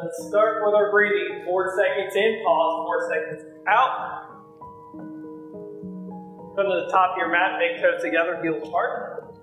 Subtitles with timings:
[0.00, 1.42] Let's start with our breathing.
[1.44, 4.46] Four seconds in, pause, four seconds out.
[6.54, 9.34] Come to the top of your mat, make toes together, heels apart.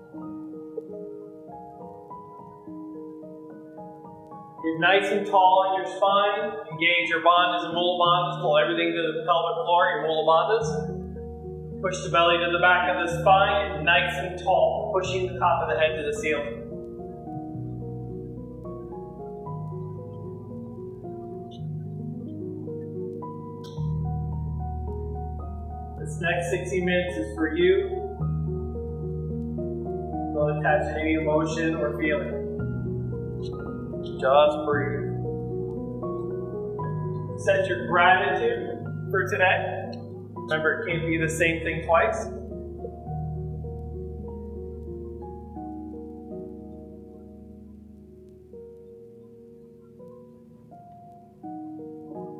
[4.64, 6.56] You're nice and tall in your spine.
[6.72, 8.40] Engage your bandhas and mula bandhas.
[8.40, 11.82] Pull everything to the pelvic floor, your mula bandhas.
[11.82, 15.68] Push the belly to the back of the spine, nice and tall, pushing the top
[15.68, 16.65] of the head to the ceiling.
[26.30, 27.88] Next 60 minutes is for you.
[30.34, 32.42] Don't attach any emotion or feeling.
[34.02, 35.06] Just breathe.
[37.38, 39.92] Set your gratitude for today.
[40.34, 42.26] Remember, it can't be the same thing twice.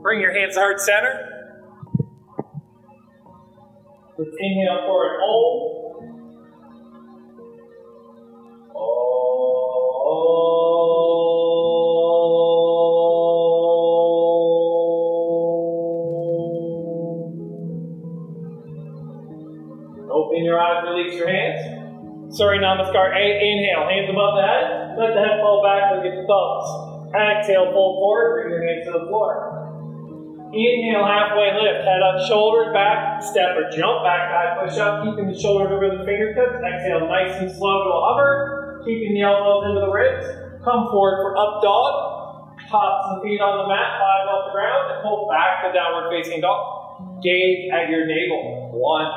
[0.02, 1.36] Bring your hands to heart center.
[4.19, 5.77] Let's inhale for an O.
[20.08, 20.45] Open oh.
[20.45, 22.34] your eyes, release your hands.
[22.34, 23.12] Surya, Namaskar.
[23.12, 24.97] A, inhale, hands above the head.
[24.97, 27.12] Let the head fall back, look at the thumbs.
[27.12, 29.55] Exhale, fold forward, bring your hands to the floor.
[30.56, 35.28] Inhale, halfway lift, head up, shoulders back, step or jump back, high push up, keeping
[35.28, 36.56] the shoulders over the fingertips.
[36.64, 40.24] Exhale, nice and slow to a hover, keeping the elbows into the ribs.
[40.64, 42.56] Come forward for up dog.
[42.72, 46.08] Tops and feet on the mat, five off the ground, and pull back to downward
[46.08, 47.20] facing dog.
[47.22, 48.72] Gaze at your navel.
[48.72, 49.12] One.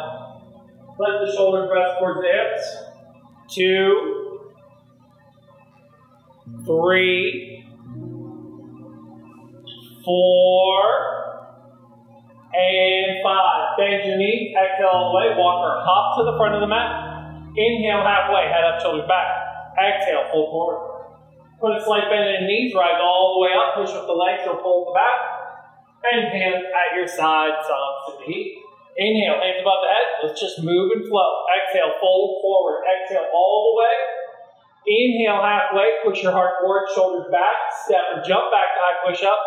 [0.99, 2.65] Let the shoulders rest towards the hips.
[3.47, 4.51] Two.
[6.67, 7.65] Three.
[10.03, 11.28] Four.
[12.59, 13.79] And five.
[13.79, 14.51] Bend your knees.
[14.51, 15.31] Exhale all the way.
[15.39, 16.91] Walk or hop to the front of the mat.
[17.55, 18.51] Inhale halfway.
[18.51, 19.31] Head up, shoulders back.
[19.79, 20.27] Exhale.
[20.27, 20.79] Fold forward.
[21.63, 22.75] Put a slight bend in the knees.
[22.75, 23.79] Rise all the way up.
[23.79, 25.19] Push with the legs or fold the back.
[26.03, 27.55] And hands at your side.
[27.63, 28.59] Thumbs to the heat.
[28.99, 29.39] Inhale.
[29.39, 30.07] Hands above the head.
[30.27, 31.31] Let's just move and flow.
[31.55, 31.95] Exhale.
[32.03, 32.83] Fold forward.
[32.83, 33.95] Exhale all the way.
[34.83, 35.87] Inhale halfway.
[36.03, 36.91] Push your heart forward.
[36.91, 37.71] Shoulders back.
[37.87, 39.39] Step and jump back to high push up.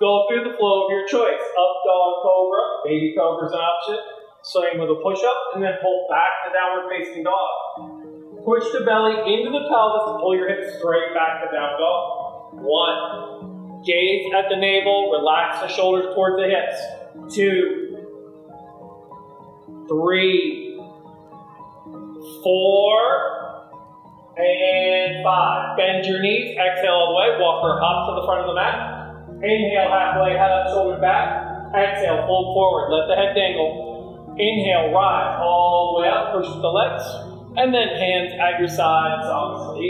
[0.00, 1.44] Go through the flow of your choice.
[1.60, 3.98] Up dog cobra, baby cobra is an option.
[4.42, 8.40] Swing with a push up, and then pull back to downward facing dog.
[8.42, 12.64] Push the belly into the pelvis and pull your hips straight back to down dog.
[12.64, 13.84] One.
[13.84, 16.80] Gaze at the navel, relax the shoulders towards the hips.
[17.34, 18.06] Two.
[19.86, 20.80] Three.
[22.42, 22.96] Four.
[24.38, 25.76] And five.
[25.76, 28.54] Bend your knees, exhale all the way, walk or hop to the front of the
[28.54, 28.89] mat.
[29.40, 31.72] Inhale halfway, head up, shoulders back.
[31.72, 34.36] Exhale, fold forward, let the head dangle.
[34.36, 37.04] Inhale, rise all the way up, push the legs.
[37.56, 39.80] And then hands at your sides, to.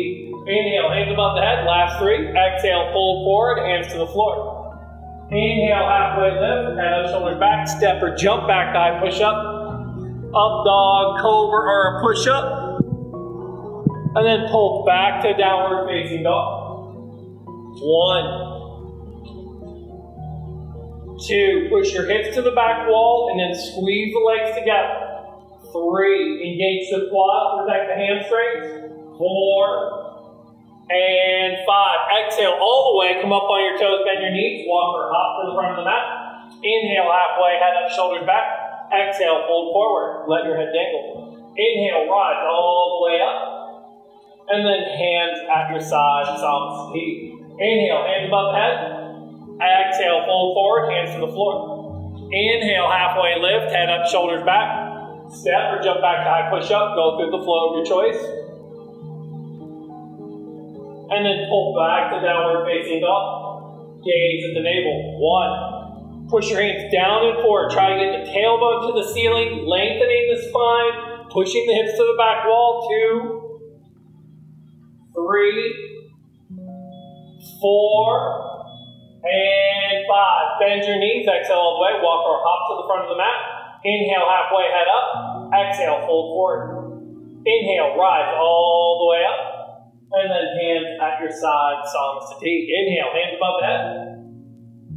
[0.47, 2.31] Inhale, hands above the head, last three.
[2.31, 4.61] Exhale, fold forward, hands to the floor.
[5.31, 9.35] Inhale, halfway lift, head up, shoulders back, step or jump back, high push up.
[9.35, 12.81] Up dog, cobra, or a push up.
[14.15, 16.69] And then pull back to downward facing dog.
[17.83, 18.60] One,
[21.27, 25.21] Two, push your hips to the back wall and then squeeze the legs together.
[25.69, 29.21] Three, engage the quad, protect the hamstrings.
[29.21, 30.01] Four,
[30.91, 31.99] and five.
[32.25, 35.29] Exhale all the way, come up on your toes, bend your knees, walk or hop
[35.39, 36.05] to the front of the mat.
[36.59, 38.91] Inhale halfway, head up, shoulders back.
[38.91, 41.31] Exhale, fold forward, let your head dangle.
[41.55, 43.39] Inhale, rise all the way up.
[44.51, 47.39] And then hands at your side, to feet.
[47.39, 49.00] Inhale, hands above head.
[49.61, 52.17] Exhale, fold forward, hands to the floor.
[52.33, 54.91] Inhale, halfway lift, head up, shoulders back.
[55.31, 58.21] Step or jump back to high push up, go through the flow of your choice.
[61.13, 64.03] And then pull back to downward facing dog.
[64.03, 65.19] Gaze at the navel.
[65.21, 66.29] One.
[66.29, 67.71] Push your hands down and forward.
[67.71, 72.05] Try to get the tailbone to the ceiling, lengthening the spine, pushing the hips to
[72.07, 72.87] the back wall.
[72.89, 73.61] Two,
[75.15, 75.75] three,
[77.61, 78.50] four,
[79.21, 80.61] and five.
[80.61, 81.93] Bend your knees, exhale all the way.
[82.01, 83.39] Walk or hop to the front of the mat.
[83.85, 85.09] Inhale, halfway, head up.
[85.53, 87.01] Exhale, fold forward.
[87.45, 89.41] Inhale, rise all the way up.
[90.11, 92.69] And then hands at your side, thumbs to teeth.
[92.69, 93.85] Inhale, hands above the head.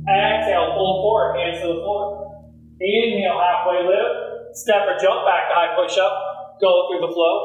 [0.04, 2.24] Exhale, fold forward, hands to the floor.
[2.80, 4.56] Inhale, halfway lift.
[4.56, 6.58] Step or jump back to high push up.
[6.60, 7.36] Go through the flow.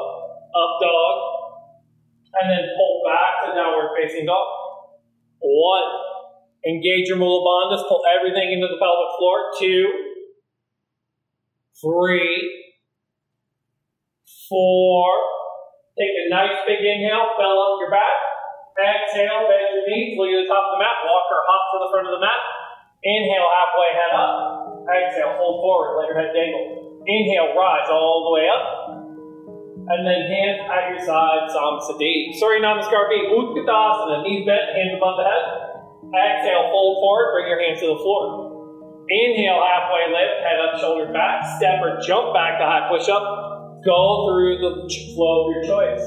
[0.55, 1.17] Up dog.
[2.35, 4.47] And then pull back to downward facing dog.
[5.39, 6.18] One.
[6.67, 7.87] Engage your mula bandhas.
[7.87, 9.37] Pull everything into the pelvic floor.
[9.59, 9.87] Two,
[11.79, 12.35] three,
[14.51, 15.07] four.
[15.95, 17.35] Take a nice big inhale.
[17.39, 18.19] Fill up your back.
[18.75, 19.47] Exhale.
[19.47, 20.19] Bend your knees.
[20.19, 20.99] Look at the top of the mat.
[21.07, 22.43] Walk or hop to the front of the mat.
[23.07, 23.51] Inhale.
[23.51, 24.35] Halfway head up.
[24.87, 25.35] Exhale.
[25.39, 26.03] Hold forward.
[26.03, 27.03] Let your head dangle.
[27.07, 27.55] Inhale.
[27.55, 28.65] Rise all the way up.
[29.89, 32.37] And then hands at your side, Samasthiti.
[32.37, 33.09] Surya, Namaskar.
[33.09, 34.21] Utkatasana.
[34.27, 35.68] Knees bent, hands above the head.
[36.09, 38.49] Exhale, fold forward, bring your hands to the floor.
[39.09, 41.45] Inhale, halfway lift, head up, shoulders back.
[41.57, 43.25] Step or jump back to high push up.
[43.85, 44.73] Go through the
[45.17, 46.05] flow of your choice.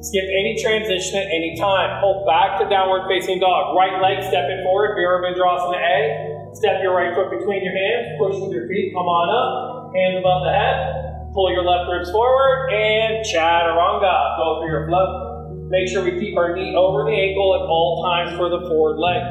[0.00, 2.00] Skip any transition at any time.
[2.00, 3.76] Pull back to downward facing dog.
[3.76, 6.56] Right leg stepping forward, Virabhadrasana A.
[6.56, 10.18] Step your right foot between your hands, push with your feet, come on up, hands
[10.18, 11.32] above the head.
[11.32, 14.36] Pull your left ribs forward and chaturanga.
[14.36, 15.29] Go through your flow.
[15.70, 18.98] Make sure we keep our knee over the ankle at all times for the forward
[18.98, 19.22] leg.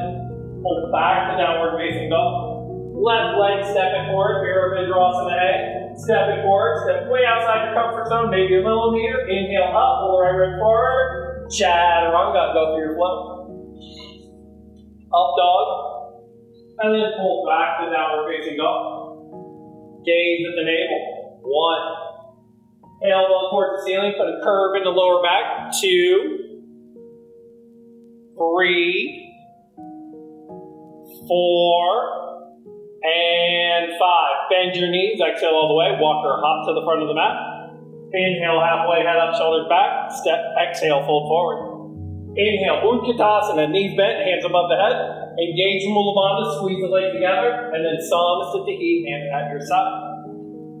[0.64, 2.96] Pull back to downward facing dog.
[2.96, 5.52] Left leg stepping forward, Virabhadrasana A.
[6.00, 9.20] Stepping forward, step way outside your comfort zone, maybe a millimeter.
[9.28, 11.44] Inhale up, pull right rib forward.
[11.52, 12.56] Chaturanga.
[12.56, 13.44] Go through your flow.
[15.12, 15.66] Up dog.
[16.80, 20.08] And then pull back to downward facing dog.
[20.08, 21.44] Gaze at the navel.
[21.44, 22.09] One.
[23.00, 25.72] Elbow towards the ceiling, put a curve in the lower back.
[25.80, 26.60] Two.
[28.36, 29.32] Three.
[31.24, 31.80] Four.
[33.00, 34.36] And five.
[34.52, 35.96] Bend your knees, exhale all the way.
[35.96, 37.50] Walk or hop to the front of the mat.
[38.12, 40.12] Inhale halfway, head up, shoulders back.
[40.12, 42.36] Step, exhale, fold forward.
[42.36, 44.98] Inhale, Utkatasana, knees bent, hands above the head.
[45.40, 50.28] Engage Mula Bandha, squeeze the legs together, and then Samasthiti, hands at your side.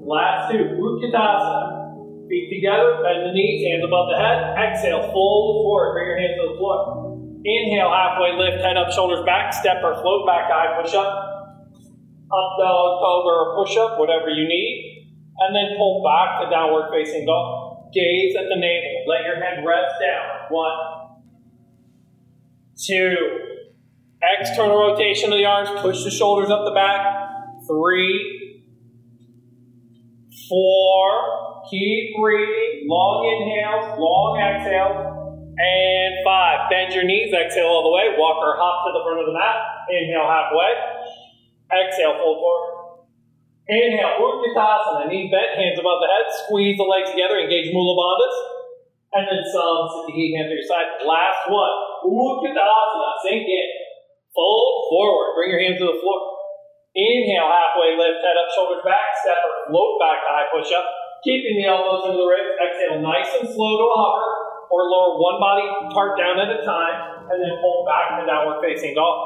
[0.04, 1.80] Last two, Utkatasana.
[2.30, 4.54] Feet together, bend the knees, hands above the head.
[4.54, 7.10] Exhale, fold forward, bring your hands to the floor.
[7.42, 11.10] Inhale, halfway lift, head up, shoulders back, step or float back, high push up.
[12.30, 15.10] Up dog, cobra, or push up, whatever you need.
[15.42, 17.90] And then pull back to downward facing dog.
[17.92, 19.10] Gaze at the navel.
[19.10, 20.54] Let your head rest down.
[20.54, 21.18] One,
[22.78, 23.16] two.
[24.22, 25.70] External rotation of the arms.
[25.82, 27.02] Push the shoulders up the back.
[27.66, 28.62] Three,
[30.48, 31.49] four.
[31.68, 32.88] Keep breathing.
[32.88, 34.96] Long inhales, long exhales.
[35.60, 36.72] And five.
[36.72, 37.34] Bend your knees.
[37.34, 38.16] Exhale all the way.
[38.16, 39.58] Walk or hop to the front of the mat.
[39.92, 40.72] Inhale halfway.
[41.68, 42.80] Exhale, fold forward.
[43.70, 48.36] Inhale, Utkatasana, knees bent, hands above the head, squeeze the legs together, engage Mula Bandhas,
[49.14, 50.90] and then Samasthiti hands at your side.
[51.06, 51.70] Last one,
[52.02, 53.68] Utkatasana, sink in.
[54.34, 56.18] Fold forward, bring your hands to the floor.
[56.98, 60.86] Inhale, halfway lift, head up, shoulders back, step or float back to high push up,
[61.24, 62.52] keeping the elbows into the ribs.
[62.60, 64.28] Exhale, nice and slow to a hover,
[64.72, 68.60] or lower one body part down at a time, and then pull back to downward
[68.64, 69.16] facing dog.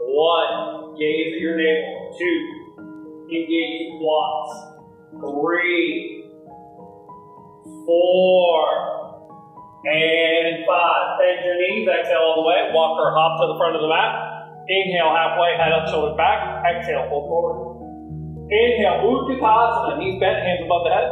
[0.00, 2.14] One, gaze at your navel.
[2.18, 2.38] Two,
[3.30, 4.74] engage your quads.
[5.14, 6.26] Three,
[7.86, 8.58] four,
[9.86, 11.04] and five.
[11.20, 12.70] Bend your knees, exhale all the way.
[12.72, 14.66] Walk or hop to the front of the mat.
[14.66, 16.64] Inhale halfway, head up, shoulders back.
[16.64, 17.73] Exhale, fold forward.
[18.50, 21.08] Inhale, Utkatasana, knees bent, hands above the head.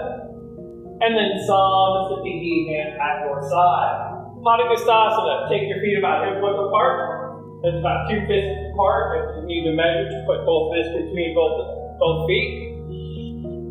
[1.01, 4.13] And then Samasthiti, hand at your side.
[4.45, 7.41] Padangusthasana, take your feet about hip width apart.
[7.65, 9.17] That's about two fists apart.
[9.17, 11.63] If you need to measure, just put both fists between both,
[11.99, 12.75] both feet.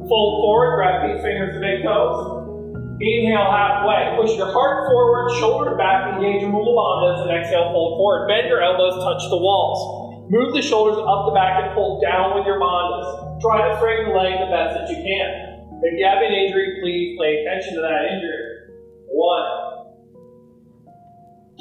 [0.10, 2.42] Fold forward, grab these fingers to big toes.
[2.98, 4.16] Inhale halfway.
[4.20, 8.28] Push your heart forward, shoulder back, engage your mula bandhas, and exhale, fold forward.
[8.28, 10.32] Bend your elbows, touch the walls.
[10.32, 13.31] Move the shoulders up the back and pull down with your bandhas.
[13.42, 15.82] Try to straighten the leg the best that you can.
[15.82, 18.70] If you have an injury, please pay attention to that injury.
[19.10, 19.72] One,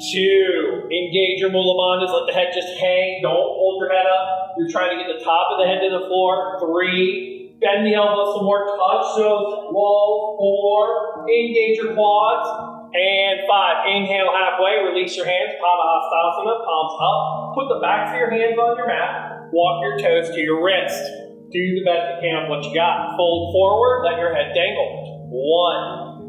[0.09, 2.09] Two, engage your mula bandhas.
[2.09, 3.21] Let the head just hang.
[3.21, 4.57] Don't hold your head up.
[4.57, 6.57] You're trying to get the top of the head to the floor.
[6.57, 8.65] Three, bend the elbows some more.
[8.65, 10.41] Touch those walls.
[10.41, 12.49] Four, engage your quads.
[12.97, 14.81] And five, inhale halfway.
[14.89, 15.53] Release your hands.
[15.61, 17.53] Padahastasana, palms up.
[17.53, 19.53] Put the backs of your hands on your mat.
[19.53, 21.30] Walk your toes to your wrist.
[21.51, 23.17] Do the best you can with what you got.
[23.17, 24.07] Fold forward.
[24.07, 25.27] Let your head dangle.
[25.27, 26.21] One,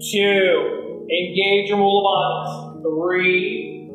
[0.00, 1.04] two.
[1.04, 2.80] Engage your mula bandhas.
[2.80, 3.90] Three,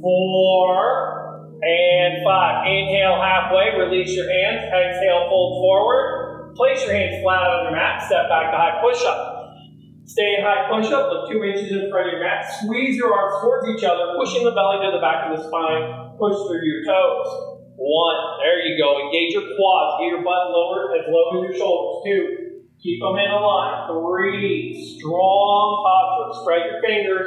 [0.00, 2.66] four, and five.
[2.70, 4.62] Inhale halfway, release your hands.
[4.70, 6.54] Exhale, fold forward.
[6.54, 8.02] Place your hands flat on your mat.
[8.06, 9.56] Step back to high push up.
[10.04, 12.44] Stay in high push up, look two inches in front of your mat.
[12.60, 16.14] Squeeze your arms towards each other, pushing the belly to the back of the spine.
[16.18, 17.51] Push through your toes.
[17.82, 18.38] One.
[18.38, 19.02] There you go.
[19.02, 19.98] Engage your quads.
[19.98, 22.06] Get your butt lower as low as your shoulders.
[22.06, 22.24] Two.
[22.78, 23.90] Keep them in a line.
[23.90, 26.30] Three, strong posture.
[26.42, 27.26] Spread your fingers.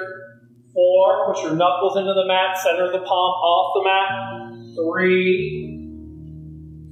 [0.76, 4.10] Four, push your knuckles into the mat, center the palm off the mat.
[4.76, 5.80] Three,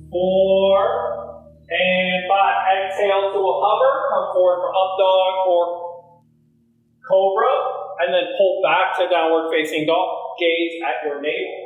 [0.08, 0.80] four,
[1.68, 2.56] and five.
[2.80, 5.64] Exhale to a hover, come forward for up dog or
[7.04, 7.54] cobra,
[8.00, 10.40] and then pull back to downward facing dog.
[10.40, 11.63] Gaze at your navel.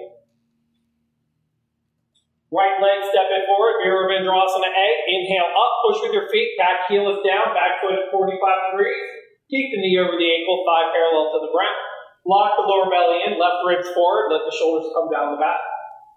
[2.48, 4.88] Right leg stepping forward, Virabhadrasana A.
[5.12, 9.04] Inhale up, push with your feet, back heel is down, back foot at 45 degrees.
[9.52, 11.76] Keep the knee over the ankle, thigh parallel to the ground.
[12.24, 15.60] Lock the lower belly in, left ribs forward, let the shoulders come down the back.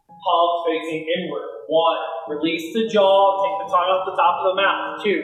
[0.06, 1.50] Palms facing inward.
[1.66, 1.98] One,
[2.30, 5.02] release the jaw, take the tongue off the top of the mouth.
[5.02, 5.22] Two,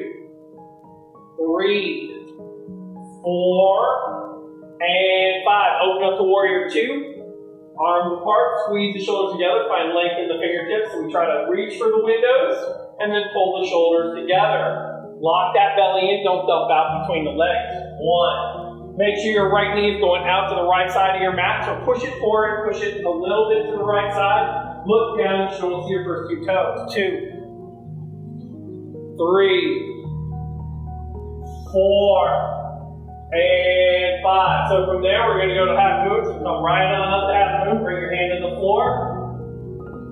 [1.38, 2.18] three,
[3.22, 3.78] four,
[4.82, 5.86] and five.
[5.86, 7.15] Open up to warrior two.
[7.76, 10.96] Arms apart, squeeze the shoulders together, find length in the fingertips.
[10.96, 12.56] So we try to reach for the windows
[13.00, 15.12] and then pull the shoulders together.
[15.20, 17.72] Lock that belly in, don't dump out between the legs.
[18.00, 18.96] One.
[18.96, 21.68] Make sure your right knee is going out to the right side of your mat.
[21.68, 24.84] So push it forward, push it a little bit to the right side.
[24.86, 26.94] Look down and shoulder to your first two toes.
[26.94, 27.12] Two.
[29.20, 29.92] Three.
[31.72, 32.55] Four
[33.32, 34.68] and five.
[34.70, 36.22] So from there, we're going to go to half moon.
[36.24, 37.82] So come right on up to half moon.
[37.82, 39.16] Bring your hand to the floor.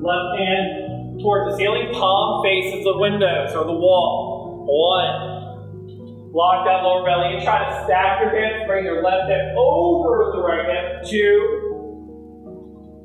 [0.03, 1.95] Left hand towards the ceiling.
[1.95, 4.67] Palm faces the windows or the wall.
[4.67, 5.35] One.
[6.35, 8.67] Lock that lower belly and try to stack your hips.
[8.67, 11.07] Bring your left hip over the right hip.
[11.07, 11.39] Two.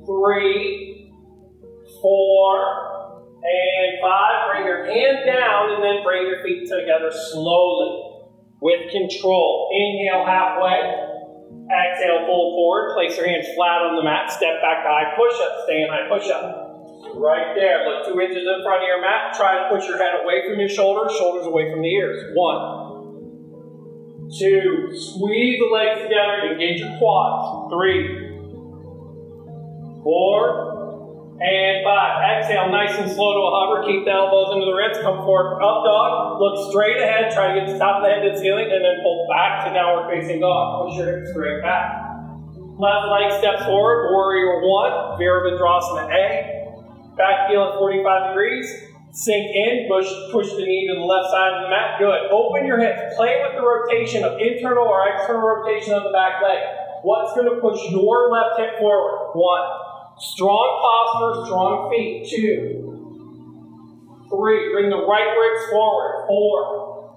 [0.10, 1.14] Three.
[2.02, 2.58] Four.
[3.46, 4.50] And five.
[4.50, 8.09] Bring your hand down and then bring your feet together slowly
[8.62, 9.70] with control.
[9.72, 11.10] Inhale halfway.
[11.70, 12.94] Exhale, fold forward.
[12.96, 14.32] Place your hands flat on the mat.
[14.32, 15.64] Step back to high push up.
[15.66, 16.70] Stay in high push up.
[17.16, 17.86] Right there.
[17.86, 19.34] Look two inches in front of your mat.
[19.38, 22.34] Try to push your head away from your shoulders, shoulders away from the ears.
[22.34, 22.90] One,
[24.34, 24.90] two.
[24.94, 26.54] Squeeze the legs together.
[26.54, 27.72] Engage your quads.
[27.72, 28.34] Three,
[30.04, 30.79] four,
[31.40, 32.20] and five.
[32.20, 33.88] Exhale, nice and slow to a hover.
[33.88, 35.00] Keep the elbows into the ribs.
[35.00, 36.40] Come forward up dog.
[36.40, 37.32] Look straight ahead.
[37.32, 39.64] Try to get the top of the head to the ceiling, and then pull back
[39.64, 40.88] to downward facing dog.
[40.88, 42.10] Push your hips straight back.
[42.76, 44.12] Left leg steps forward.
[44.12, 45.20] Warrior one.
[45.20, 46.28] Virabhadrasana A.
[47.16, 48.68] Back heel at 45 degrees.
[49.12, 49.88] Sink in.
[49.88, 52.00] Push push the knee to the left side of the mat.
[52.00, 52.32] Good.
[52.36, 53.16] Open your hips.
[53.16, 56.60] Play with the rotation of internal or external rotation of the back leg.
[57.04, 59.32] What's going to push your left hip forward?
[59.32, 59.79] One.
[60.20, 62.28] Strong posture, strong feet.
[62.28, 62.84] Two.
[64.28, 64.68] Three.
[64.76, 66.28] Bring the right ribs forward.
[66.28, 67.16] Four.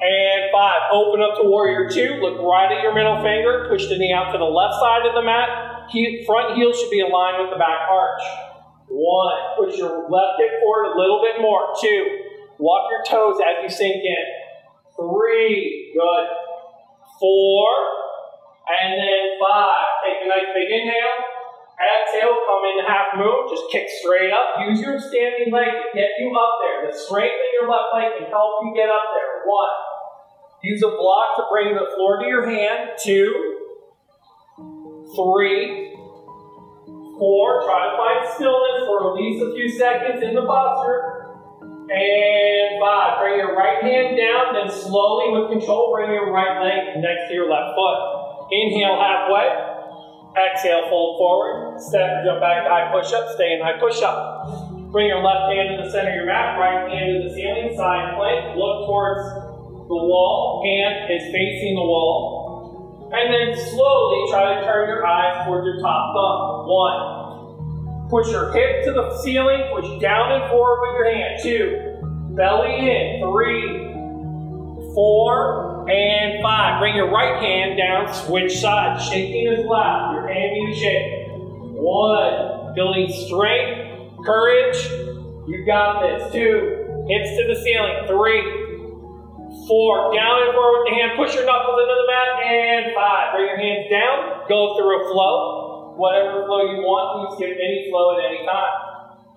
[0.00, 0.88] And five.
[0.92, 2.16] Open up to warrior two.
[2.24, 3.68] Look right at your middle finger.
[3.68, 5.92] Push the knee out to the left side of the mat.
[6.24, 8.24] Front heel should be aligned with the back arch.
[8.88, 9.60] One.
[9.60, 11.76] Push your left hip forward a little bit more.
[11.76, 12.24] Two.
[12.58, 14.26] Walk your toes as you sink in.
[14.96, 15.92] Three.
[15.92, 16.26] Good.
[17.20, 17.68] Four.
[18.64, 20.08] And then five.
[20.08, 21.33] Take a nice big inhale.
[21.74, 24.62] Exhale, come into half moon, just kick straight up.
[24.62, 26.86] Use your standing leg to get you up there.
[26.86, 29.42] The strength in your left leg can help you get up there.
[29.42, 29.74] One.
[30.62, 32.94] Use a block to bring the floor to your hand.
[33.02, 33.58] Two.
[35.18, 35.92] Three.
[37.18, 37.66] Four.
[37.66, 41.34] Try to find stillness for at least a few seconds in the posture.
[41.90, 43.18] And five.
[43.18, 47.34] Bring your right hand down, then slowly with control, bring your right leg next to
[47.34, 48.48] your left foot.
[48.52, 49.73] Inhale halfway.
[50.34, 51.78] Exhale, fold forward.
[51.78, 53.30] Step, jump back to high push up.
[53.38, 54.50] Stay in high push up.
[54.90, 57.70] Bring your left hand to the center of your mat, right hand to the ceiling,
[57.76, 58.58] side plank.
[58.58, 59.22] Look towards
[59.86, 60.62] the wall.
[60.66, 63.10] Hand is facing the wall.
[63.14, 66.66] And then slowly try to turn your eyes towards your top thumb.
[66.66, 68.10] One.
[68.10, 69.62] Push your hip to the ceiling.
[69.70, 71.42] Push down and forward with your hand.
[71.42, 72.34] Two.
[72.34, 73.22] Belly in.
[73.22, 73.94] Three.
[74.94, 76.80] Four and five.
[76.80, 79.04] Bring your right hand down, switch sides.
[79.08, 80.23] Shaking is loud.
[80.34, 81.30] To shake.
[81.78, 82.74] One.
[82.74, 84.82] Building strength, courage.
[85.46, 86.32] You got this.
[86.32, 87.06] Two.
[87.06, 88.02] Hips to the ceiling.
[88.10, 88.42] Three.
[89.70, 90.10] Four.
[90.10, 91.12] Down and forward with the hand.
[91.14, 92.30] Push your knuckles into the mat.
[92.50, 93.34] And five.
[93.34, 94.48] Bring your hands down.
[94.48, 95.94] Go through a flow.
[95.94, 97.06] Whatever flow you want.
[97.14, 98.74] You can skip any flow at any time.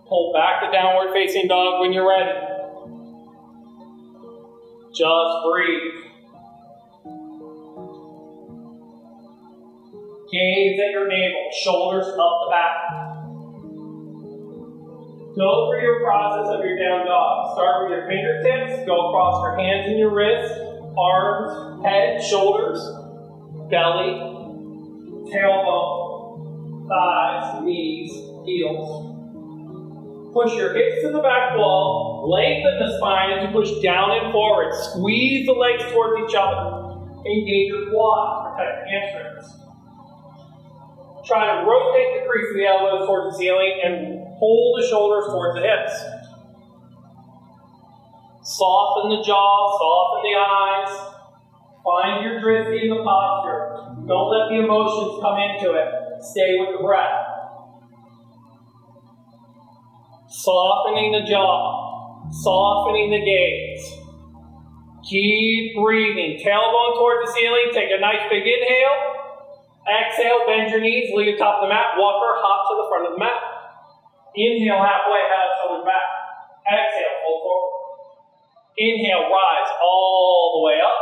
[0.09, 2.33] Pull back to downward facing dog when you're ready.
[4.97, 6.06] Just breathe.
[10.31, 13.07] Gaze at your navel, shoulders up the back.
[15.37, 17.53] Go through your process of your down dog.
[17.55, 20.51] Start with your fingertips, go across your hands and your wrists,
[20.97, 22.77] arms, head, shoulders,
[23.69, 24.19] belly,
[25.31, 28.11] tailbone, thighs, knees,
[28.45, 29.13] heels.
[30.33, 34.33] Push your hips to the back wall, lengthen the spine as you push down and
[34.33, 34.73] forward.
[34.91, 36.99] Squeeze the legs towards each other.
[37.25, 39.66] Engage your quads, protect hamstrings.
[41.27, 45.27] Try to rotate the crease of the elbows towards the ceiling and pull the shoulders
[45.27, 45.91] towards the hips.
[48.47, 50.91] Soften the jaw, soften the eyes.
[51.83, 54.07] Find your drishti in the posture.
[54.07, 56.23] Don't let the emotions come into it.
[56.23, 57.27] Stay with the breath.
[60.29, 63.99] Softening the jaw, softening the gaze.
[65.09, 66.39] Keep breathing.
[66.39, 67.67] Tailbone towards the ceiling.
[67.73, 69.16] Take a nice big inhale.
[69.87, 72.87] Exhale, bend your knees, leave the top of the mat, walk or hop to the
[72.91, 73.39] front of the mat.
[74.35, 76.03] Inhale halfway, head shoulders back.
[76.67, 77.73] Exhale, fold forward.
[78.75, 81.01] Inhale, rise all the way up.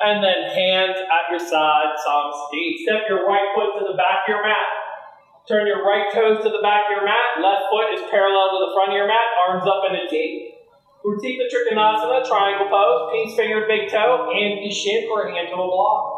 [0.00, 2.80] And then hands at your side, Samasthiti.
[2.80, 4.68] Step your right foot to the back of your mat.
[5.44, 7.38] Turn your right toes to the back of your mat.
[7.38, 10.50] Left foot is parallel to the front of your mat, arms up in a T.
[11.06, 15.68] Utthita Trikonasana, triangle pose, peace finger big toe, and the shin or hand to a
[15.70, 16.15] block.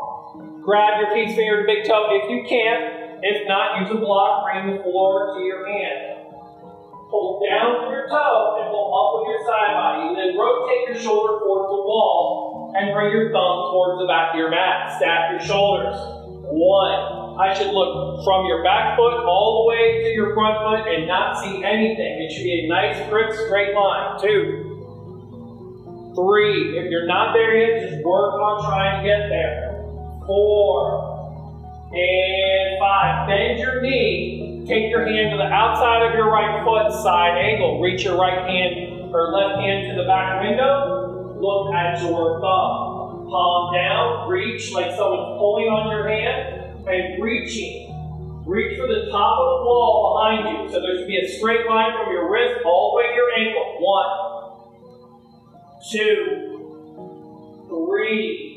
[0.68, 3.24] Grab your peace finger to big toe if you can.
[3.24, 6.28] If not, use a block, bring the floor to your hand.
[7.08, 10.12] Pull down from your toe and pull up with your side body.
[10.12, 14.44] Then rotate your shoulder towards the wall and bring your thumb towards the back of
[14.44, 14.92] your mat.
[15.00, 15.96] Stack your shoulders.
[16.52, 17.40] One.
[17.40, 21.08] I should look from your back foot all the way to your front foot and
[21.08, 22.20] not see anything.
[22.20, 24.20] It should be a nice, crisp, straight line.
[24.20, 24.68] Two.
[26.12, 29.67] Three, if you're not there yet, just work on trying to get there.
[30.28, 33.26] Four, and five.
[33.26, 34.62] Bend your knee.
[34.68, 37.80] Take your hand to the outside of your right foot, side angle.
[37.80, 41.32] Reach your right hand or left hand to the back window.
[41.40, 43.24] Look at your thumb.
[43.32, 44.28] Palm down.
[44.28, 47.88] Reach like someone's pulling on your hand and reaching.
[48.44, 50.68] Reach for the top of the wall behind you.
[50.68, 53.32] So there should be a straight line from your wrist all the way to your
[53.32, 53.80] ankle.
[53.80, 54.28] One
[55.90, 58.47] two, three,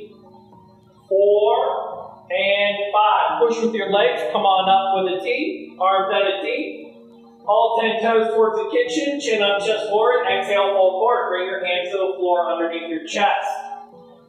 [1.11, 1.91] four,
[2.31, 3.43] and five.
[3.43, 4.23] Push with your legs.
[4.31, 5.75] Come on up with a T.
[5.75, 6.87] Arms at a T.
[7.43, 9.19] All ten toes towards the kitchen.
[9.19, 10.23] Chin up, chest forward.
[10.23, 11.27] Exhale, fold forward.
[11.27, 13.51] Bring your hands to the floor underneath your chest.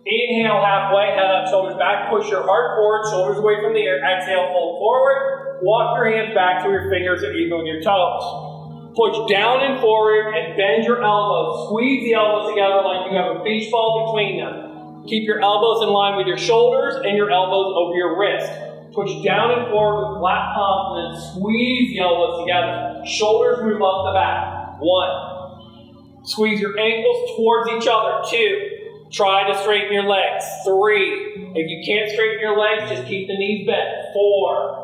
[0.02, 2.10] Inhale halfway, head up, shoulders back.
[2.10, 4.02] Push your heart forward, shoulders away from the air.
[4.02, 5.62] Exhale, fold forward.
[5.62, 8.98] Walk your hands back to your fingers and even with your toes.
[8.98, 11.70] Push down and forward and bend your elbows.
[11.70, 14.71] Squeeze the elbows together like you have a beach ball between them.
[15.06, 18.50] Keep your elbows in line with your shoulders and your elbows over your wrist.
[18.94, 23.02] Push down and forward with flat palms and then squeeze the elbows together.
[23.06, 24.78] Shoulders move up the back.
[24.78, 26.24] One.
[26.24, 28.22] Squeeze your ankles towards each other.
[28.30, 28.68] Two.
[29.10, 30.44] Try to straighten your legs.
[30.64, 31.52] Three.
[31.56, 34.12] If you can't straighten your legs, just keep the knees bent.
[34.12, 34.82] Four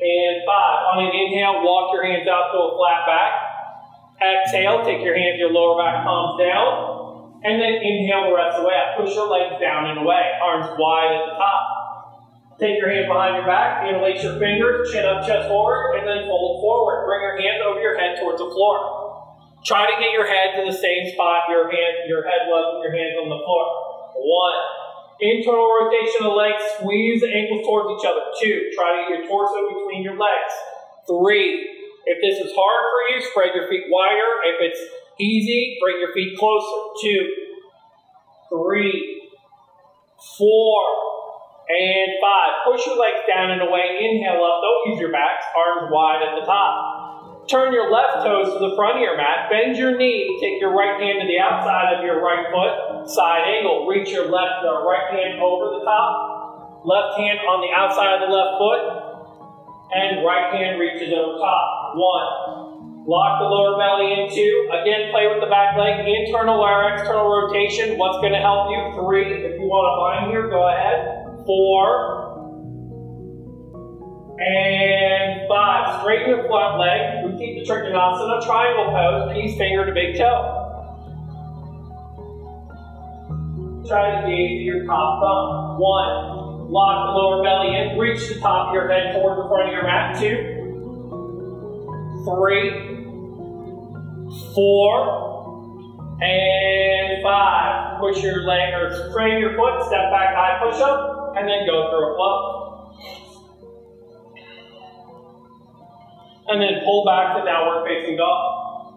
[0.00, 0.78] and five.
[0.94, 3.32] On an inhale, walk your hands out to a flat back.
[4.20, 6.97] Exhale, take your hands, your lower back palms down.
[7.48, 8.76] And then inhale the rest of the way.
[9.00, 10.36] Push your legs down and away.
[10.44, 11.64] Arms wide at the top.
[12.60, 16.26] Take your hand behind your back, interlace your fingers, chin up, chest forward, and then
[16.26, 17.06] fold forward.
[17.06, 18.76] Bring your hands over your head towards the floor.
[19.62, 22.90] Try to get your head to the same spot your hand, your head was with
[22.90, 23.64] your hands on the floor.
[24.18, 24.58] One,
[25.18, 28.22] Internal rotation of the legs, squeeze the ankles towards each other.
[28.38, 30.54] Two, try to get your torso between your legs.
[31.10, 31.58] Three,
[32.06, 34.30] if this is hard for you, spread your feet wider.
[34.46, 34.78] If it's
[35.20, 36.76] easy, bring your feet closer.
[37.02, 37.28] Two,
[38.48, 39.28] three,
[40.38, 40.78] four,
[41.68, 42.64] and five.
[42.64, 44.00] Push your legs down and away.
[44.00, 44.62] Inhale up.
[44.64, 45.44] Don't use your backs.
[45.52, 47.46] Arms wide at the top.
[47.48, 49.48] Turn your left toes to the front of your mat.
[49.48, 50.36] Bend your knee.
[50.40, 53.08] Take your right hand to the outside of your right foot.
[53.08, 53.86] Side angle.
[53.86, 56.84] Reach your left uh, right hand over the top.
[56.84, 58.82] Left hand on the outside of the left foot.
[59.92, 61.96] And right hand reaches over top.
[61.96, 62.67] One.
[63.08, 64.68] Lock the lower belly in two.
[64.68, 66.04] Again, play with the back leg.
[66.04, 67.96] Internal or external rotation.
[67.96, 69.00] What's going to help you?
[69.00, 69.48] Three.
[69.48, 71.24] If you want to bind here, go ahead.
[71.48, 72.28] Four.
[74.36, 77.24] And five, straighten your front leg.
[77.24, 80.68] We keep the Trikonasana triangle pose, peace finger to big toe.
[83.88, 85.80] Try to gaze your top thumb.
[85.80, 89.68] One, lock the lower belly in, reach the top of your head toward the front
[89.68, 90.14] of your mat.
[90.20, 90.36] Two,
[92.28, 92.87] three,
[94.54, 98.00] four, and five.
[98.00, 101.90] Push your leg or straighten your foot, step back, high push up, and then go
[101.90, 102.58] through a flow.
[106.48, 108.94] and then pull back to downward facing dog.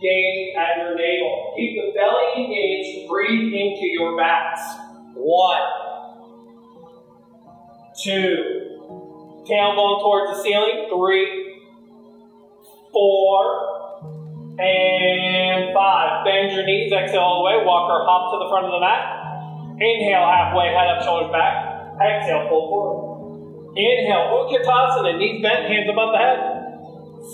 [0.00, 1.52] Gaze at your navel.
[1.56, 3.08] Keep the belly engaged.
[3.08, 4.60] Breathe into your backs.
[5.14, 5.60] One,
[8.02, 10.88] two, tailbone towards the ceiling.
[10.90, 11.62] Three,
[12.92, 13.75] four,
[14.58, 16.24] and five.
[16.24, 16.92] Bend your knees.
[16.92, 17.64] Exhale all the way.
[17.64, 19.26] Walk or hop to the front of the mat.
[19.76, 22.00] Inhale halfway, head up, shoulders back.
[22.00, 23.76] Exhale, pull forward.
[23.76, 26.40] Inhale, Utkatasana, knees bent, hands above the head.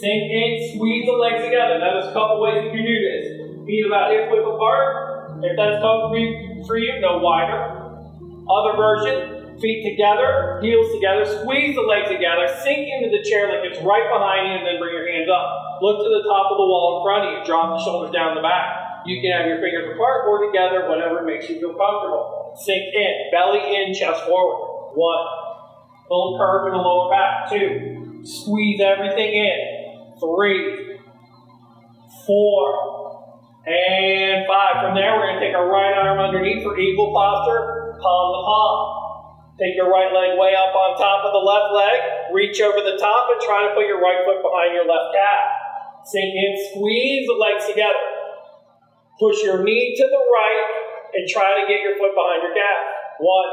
[0.02, 1.78] Sink in, squeeze the legs together.
[1.78, 3.24] Now, there's a couple ways you can do this.
[3.62, 5.38] Feet about hip width apart.
[5.38, 7.78] If that's comfortable for you, no wider.
[8.50, 13.62] Other version, feet together, heels together, squeeze the legs together, sink into the chair like
[13.62, 15.78] it's right behind you, and then bring your hands up.
[15.78, 17.38] Look to the top of the wall in front of you.
[17.46, 19.06] Drop the shoulders down the back.
[19.06, 22.54] You can have your fingers apart or together, whatever makes you feel comfortable.
[22.58, 24.94] Sink in, belly in, chest forward.
[24.98, 25.26] One.
[26.10, 27.50] Little curve in the lower back.
[27.50, 28.22] Two.
[28.26, 29.58] Squeeze everything in.
[30.20, 30.98] Three.
[32.26, 32.92] Four.
[33.66, 34.82] And five.
[34.82, 38.42] From there, we're going to take our right arm underneath for eagle posture, palm to
[38.46, 39.01] palm.
[39.60, 42.32] Take your right leg way up on top of the left leg.
[42.32, 45.44] Reach over the top and try to put your right foot behind your left calf.
[46.08, 48.06] Sink in, squeeze the legs together.
[49.20, 50.66] Push your knee to the right
[51.14, 52.80] and try to get your foot behind your calf.
[53.20, 53.52] One,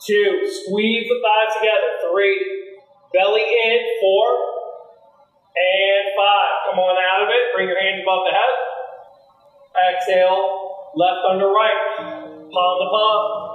[0.00, 1.90] two, squeeze the thighs together.
[2.08, 2.40] Three,
[3.12, 3.78] belly in.
[4.00, 4.26] Four,
[5.54, 6.52] and five.
[6.66, 7.54] Come on out of it.
[7.54, 8.54] Bring your hands above the head.
[9.94, 12.50] Exhale, left under right.
[12.50, 13.53] Palm to palm.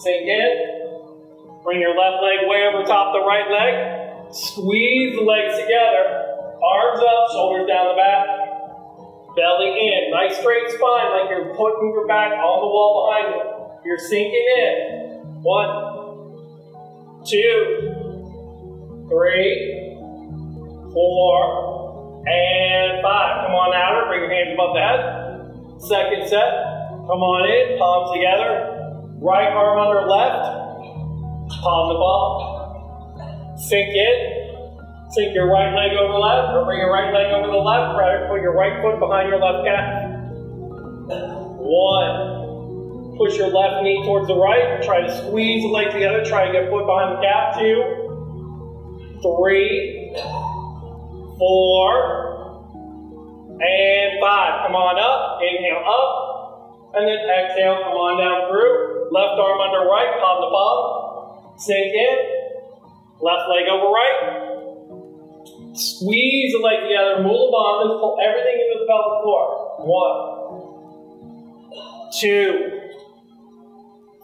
[0.00, 1.60] Sink in.
[1.62, 4.32] Bring your left leg way over top the right leg.
[4.32, 6.24] Squeeze the legs together.
[6.56, 8.24] Arms up, shoulders down the back.
[9.36, 10.10] Belly in.
[10.10, 13.44] Nice straight spine like you're putting your back on the wall behind you.
[13.84, 14.74] You're sinking in.
[15.44, 15.68] One,
[17.28, 19.96] two, three,
[20.96, 23.44] four, and five.
[23.44, 24.08] Come on out.
[24.08, 25.00] Bring your hands above the head.
[25.76, 26.52] Second set.
[27.04, 27.76] Come on in.
[27.76, 28.69] Palms together.
[29.20, 30.48] Right arm under left.
[31.60, 33.54] Palm the ball.
[33.68, 34.16] Sink in.
[35.10, 37.98] Sink your right leg over left, or bring your right leg over the left.
[37.98, 40.08] Right, put your right foot behind your left calf.
[41.60, 43.18] One.
[43.18, 44.80] Push your left knee towards the right.
[44.82, 46.24] Try to squeeze the leg together.
[46.24, 47.60] Try to get foot behind the calf.
[47.60, 47.76] Two.
[49.20, 50.16] Three.
[51.36, 51.92] Four.
[53.60, 54.64] And five.
[54.64, 55.42] Come on up.
[55.44, 56.96] Inhale up.
[56.96, 57.84] And then exhale.
[57.84, 58.99] Come on down through.
[59.10, 60.18] Left arm under right.
[60.20, 61.58] Palm to palm.
[61.58, 62.16] Sink in.
[63.20, 64.50] Left leg over right.
[65.74, 69.44] Squeeze the leg together, mula bandhas, pull everything into the pelvic floor.
[69.86, 70.16] One,
[72.18, 72.90] two,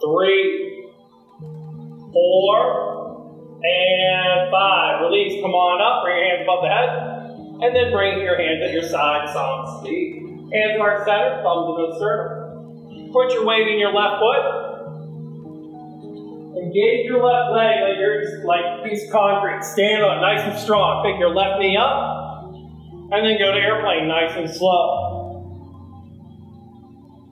[0.03, 0.91] three,
[2.11, 5.01] four, and five.
[5.07, 6.89] Release, come on up, bring your hands above the head,
[7.63, 9.29] and then bring your hands at your side,
[9.79, 10.51] speed.
[10.51, 13.13] Hands heart center, thumbs to the sternum.
[13.13, 14.66] Put your weight in your left foot.
[16.67, 19.63] Engage your left leg like you're like piece of concrete.
[19.63, 20.99] Stand on nice and strong.
[20.99, 22.51] Pick your left knee up,
[23.15, 25.47] and then go to airplane nice and slow.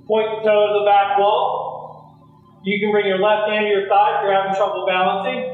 [0.08, 2.64] Point the toe to the back wall.
[2.64, 5.52] You can bring your left hand to your thigh if you're having trouble balancing.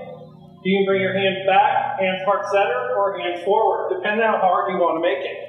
[0.61, 4.45] You can bring your hands back, hands heart center, or hands forward, depending on how
[4.45, 5.41] hard you want to make it.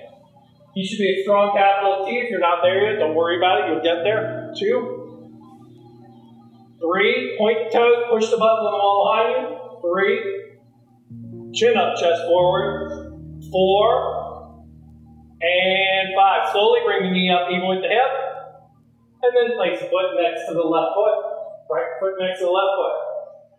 [0.73, 2.17] You should be a strong capital T.
[2.17, 3.69] If you're not there yet, don't worry about it.
[3.69, 4.57] You'll get there.
[4.57, 5.02] Two,
[6.83, 9.47] Three, point the toes, push the butt on the wall behind you.
[9.87, 10.19] Three,
[11.55, 13.15] chin up, chest forward.
[13.55, 13.87] Four,
[15.39, 16.51] and five.
[16.51, 18.13] Slowly bring the knee up even with the hip.
[19.23, 21.15] And then place the foot next to the left foot.
[21.71, 22.97] Right foot next to the left foot.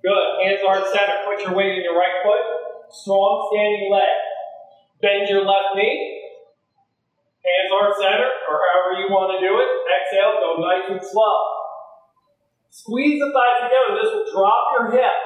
[0.04, 0.28] Good.
[0.44, 1.24] Hands heart center.
[1.24, 2.44] Put your weight in your right foot.
[2.92, 4.16] Strong standing leg.
[5.00, 6.20] Bend your left knee.
[7.44, 9.70] Hands heart center, or however you want to do it.
[9.84, 11.63] Exhale, go nice and slow.
[12.74, 14.02] Squeeze the thighs together.
[14.02, 15.18] This will drop your hip.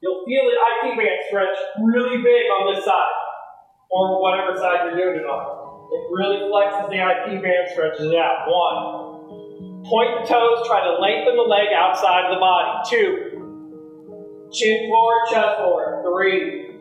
[0.00, 1.52] You'll feel the IT band stretch
[1.84, 3.16] really big on this side,
[3.92, 5.44] or whatever side you're doing it on.
[5.92, 8.48] It really flexes the IT band, stretches it out.
[8.48, 9.84] One.
[9.84, 12.72] Point the toes, try to lengthen the leg outside of the body.
[12.88, 14.48] Two.
[14.50, 16.08] Chin forward, chest forward.
[16.08, 16.80] Three.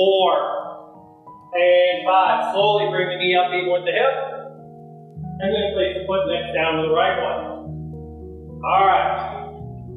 [0.00, 0.32] Four.
[1.52, 2.54] And five.
[2.54, 4.39] Slowly bring the knee up even with the hip.
[5.40, 8.60] And then place the foot next down to the right one.
[8.60, 9.48] All right.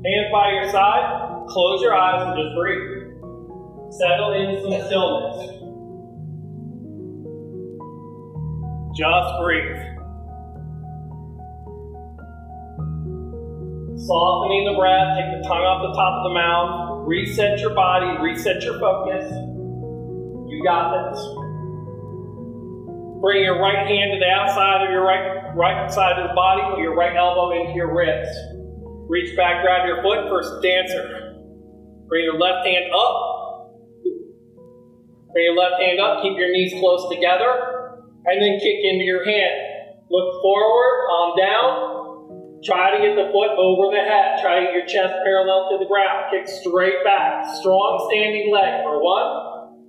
[0.05, 1.47] Hands by your side.
[1.49, 3.11] Close your eyes and just breathe.
[3.91, 5.63] Settle into some stillness.
[8.95, 9.93] Just breathe.
[13.99, 18.21] Softening the breath, take the tongue off the top of the mouth, reset your body,
[18.23, 19.31] reset your focus.
[20.47, 21.42] You got this.
[23.23, 26.83] Bring your right hand to the outside of your right, right side of the body,
[26.83, 28.35] your right elbow into your wrist.
[29.07, 31.39] Reach back, grab your foot, first dancer.
[32.11, 33.15] Bring your left hand up.
[35.31, 39.23] Bring your left hand up, keep your knees close together, and then kick into your
[39.23, 40.03] hand.
[40.11, 41.93] Look forward, palm down,
[42.65, 44.39] Try to get the foot over the head.
[44.41, 46.31] Try to get your chest parallel to the ground.
[46.31, 47.45] Kick straight back.
[47.59, 49.83] Strong standing leg for one,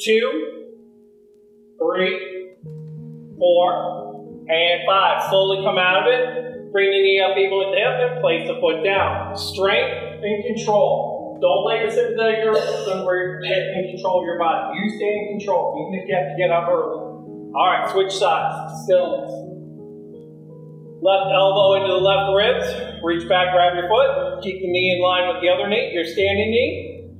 [0.00, 0.72] two,
[1.76, 2.33] three,
[3.38, 5.28] four, and five.
[5.30, 6.72] Slowly come out of it.
[6.72, 9.36] Bring the knee up even with the hip and place the foot down.
[9.38, 11.38] Strength and control.
[11.38, 14.78] Don't let your sympathetic nervous system where you in control of your body.
[14.78, 16.98] You stay in control, even if you have to get up early.
[17.54, 18.82] All right, switch sides.
[18.82, 19.30] Stillness.
[21.04, 22.66] Left elbow into the left ribs.
[23.04, 24.42] Reach back, grab your foot.
[24.42, 27.12] Keep the knee in line with the other knee, your standing knee.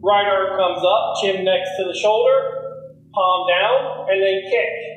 [0.00, 4.93] Right arm comes up, chin next to the shoulder, palm down, and then kick.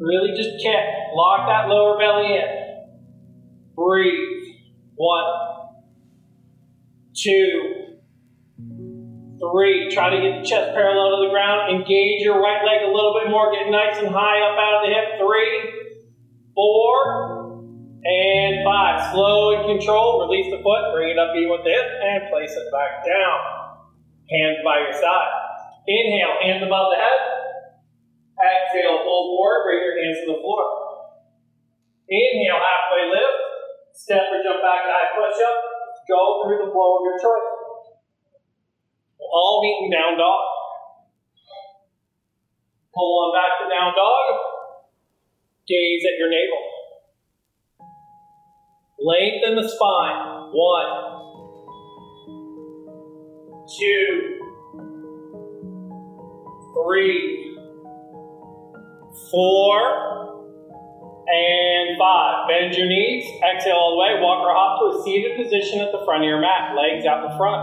[0.00, 0.80] Really just kick.
[1.14, 2.48] Lock that lower belly in.
[3.76, 4.56] Breathe.
[4.96, 5.76] One,
[7.14, 7.96] two,
[9.36, 9.92] three.
[9.92, 11.76] Try to get the chest parallel to the ground.
[11.76, 13.52] Engage your right leg a little bit more.
[13.52, 15.20] Get nice and high up out of the hip.
[15.20, 16.08] Three,
[16.54, 17.60] four,
[18.04, 19.12] and five.
[19.12, 20.24] Slow and control.
[20.24, 23.38] Release the foot, bring it up even with the hip, and place it back down.
[24.32, 25.32] Hands by your side.
[25.88, 27.39] Inhale, hands above the head.
[28.40, 30.64] Exhale, pull forward, bring your hands to the floor.
[32.08, 33.36] Inhale, halfway lift.
[33.92, 35.56] Step or jump back high push up.
[36.08, 37.48] Go through the flow of your choice.
[39.20, 40.40] All meet in down dog.
[42.94, 44.40] Pull on back to down dog.
[45.68, 46.58] Gaze at your navel.
[48.98, 50.50] Lengthen the spine.
[50.52, 51.10] One,
[53.78, 54.40] two,
[56.74, 57.49] three,
[59.28, 60.30] four,
[61.30, 62.48] and five.
[62.48, 63.24] Bend your knees.
[63.42, 64.18] Exhale all the way.
[64.18, 66.74] Walk or hop to a seated position at the front of your mat.
[66.74, 67.62] Legs out the front.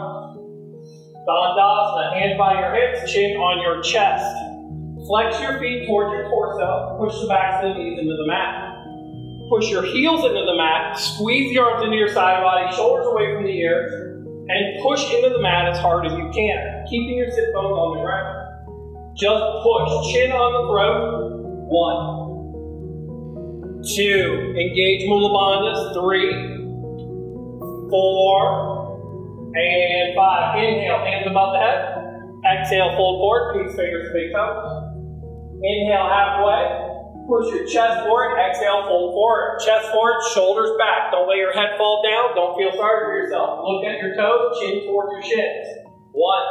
[1.27, 2.15] Dandasana.
[2.15, 3.11] Hands by your hips.
[3.11, 4.23] Chin on your chest.
[5.07, 6.95] Flex your feet towards your torso.
[6.99, 8.75] Push the backs of the knees into the mat.
[9.49, 10.99] Push your heels into the mat.
[10.99, 13.91] Squeeze the arms into your side body, shoulders away from the ears,
[14.47, 17.95] and push into the mat as hard as you can, keeping your sit bones on
[17.95, 19.15] the ground.
[19.15, 20.13] Just push.
[20.13, 21.36] Chin on the throat.
[21.69, 22.23] One.
[23.83, 24.55] Two.
[24.57, 25.93] Engage Mula Bandhas.
[25.93, 26.31] Three.
[27.89, 29.51] Four.
[29.55, 30.57] And five.
[30.63, 31.03] Inhale.
[31.03, 31.79] Hands above the head.
[32.43, 32.95] Exhale.
[32.95, 33.53] Fold forward.
[33.55, 34.87] Peace fingers big toes.
[35.61, 36.87] Inhale halfway.
[37.27, 38.39] Push your chest forward.
[38.39, 39.59] Exhale, fold forward.
[39.59, 41.11] Chest forward, shoulders back.
[41.11, 42.31] Don't let your head fall down.
[42.39, 43.67] Don't feel sorry for yourself.
[43.67, 45.67] Look at your toes, chin towards your shins.
[46.15, 46.47] One.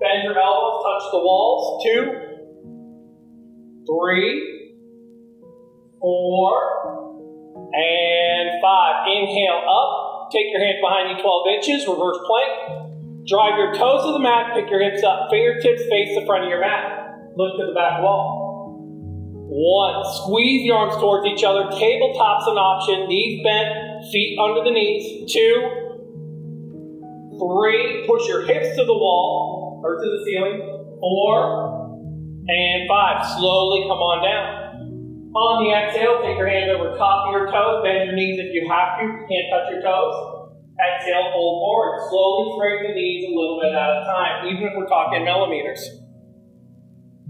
[0.00, 1.84] Bend your elbows, touch the walls.
[1.84, 2.31] Two.
[3.86, 4.74] Three.
[6.00, 6.54] Four.
[7.74, 9.06] And five.
[9.08, 10.30] Inhale up.
[10.32, 11.86] Take your hands behind you 12 inches.
[11.88, 13.26] Reverse plank.
[13.26, 14.54] Drive your toes to the mat.
[14.54, 15.30] Pick your hips up.
[15.30, 17.32] Fingertips face the front of your mat.
[17.36, 18.42] Look to the back wall.
[19.54, 21.68] One, squeeze the arms towards each other.
[21.68, 23.06] Tabletop's an option.
[23.06, 25.30] Knees bent, feet under the knees.
[25.30, 25.82] Two,
[27.36, 30.56] three, push your hips to the wall or to the ceiling.
[31.00, 31.81] Four,
[32.48, 33.22] and five.
[33.38, 34.62] Slowly come on down.
[35.32, 37.80] On the exhale, take your hands over top of your toes.
[37.80, 39.04] Bend your knees if you have to.
[39.08, 40.52] You can't touch your toes.
[40.76, 42.04] Exhale, fold forward.
[42.12, 45.80] Slowly straighten the knees a little bit at a time, even if we're talking millimeters.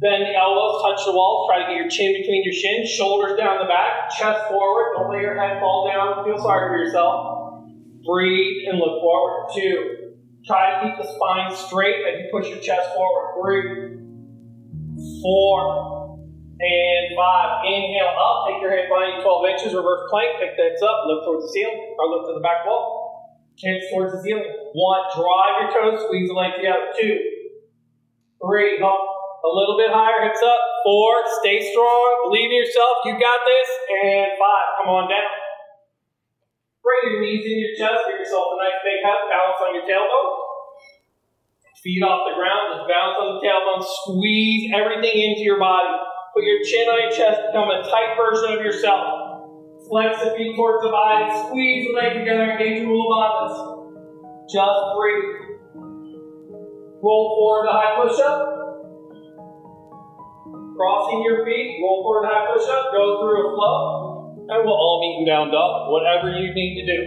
[0.03, 1.46] Then the elbows touch the walls.
[1.46, 4.98] Try to get your chin between your shins, shoulders down the back, chest forward.
[4.98, 6.27] Don't let your head fall down.
[6.27, 7.70] Feel sorry for yourself.
[8.03, 9.55] Breathe and look forward.
[9.55, 10.18] Two.
[10.42, 13.38] Try to keep the spine straight as you push your chest forward.
[13.38, 13.91] Three,
[15.22, 16.18] four,
[16.59, 17.66] and five.
[17.66, 18.48] Inhale up.
[18.48, 19.70] Take your head behind 12 inches.
[19.74, 20.38] Reverse plank.
[20.38, 21.07] Pick hips up.
[21.07, 23.40] Look towards the ceiling or look to the back wall.
[23.57, 24.46] Chins towards the ceiling.
[24.74, 25.02] One.
[25.14, 26.05] Drive your toes.
[26.07, 26.92] Squeeze the legs together.
[26.94, 27.18] Two,
[28.38, 28.78] three.
[28.83, 30.61] Up a little bit higher, hips up.
[30.87, 33.70] Four, stay strong, believe in yourself, you got this.
[33.90, 35.31] And five, come on down.
[36.83, 39.87] Bring your knees in your chest, give yourself a nice big hug, balance on your
[39.87, 40.41] tailbone.
[41.83, 45.90] Feet off the ground, just balance on the tailbone, squeeze everything into your body.
[46.31, 49.51] Put your chin on your chest, become a tight version of yourself.
[49.90, 53.55] Flex the feet towards the body, squeeze the legs together, engage your Mula Bandhas.
[54.47, 55.59] Just breathe.
[57.03, 58.53] Roll forward to high push up
[60.77, 64.75] crossing your feet, roll forward to high push up, go through a flow, and we'll
[64.75, 66.99] all meet in down dog, whatever you need to do.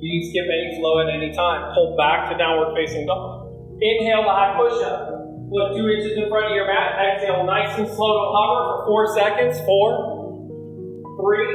[0.00, 1.72] You can skip any flow at any time.
[1.72, 3.33] Pull back to downward facing dog.
[3.84, 5.12] Inhale the high push up.
[5.52, 6.96] Look two inches in front of your mat.
[6.96, 9.60] Exhale nice and slow to hover for four seconds.
[9.68, 10.48] Four,
[11.20, 11.52] three,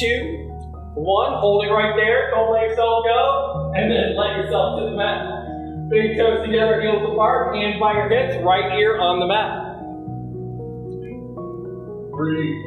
[0.00, 0.48] two,
[0.96, 1.36] one.
[1.36, 2.32] Hold it right there.
[2.32, 3.72] Don't let yourself go.
[3.76, 5.28] And then let yourself to the mat.
[5.92, 9.76] Big toes together, heels apart, hands by your hips, right here on the mat.
[12.16, 12.64] Breathe.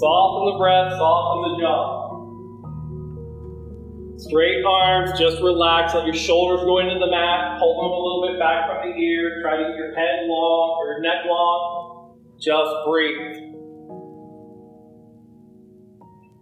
[0.00, 2.05] Soften the breath, soften the jaw.
[4.16, 5.92] Straight arms, just relax.
[5.92, 7.60] Let your shoulders go into the mat.
[7.60, 9.42] Hold them a little bit back from the ear.
[9.42, 12.16] Try to get your head long or neck long.
[12.40, 13.52] Just breathe.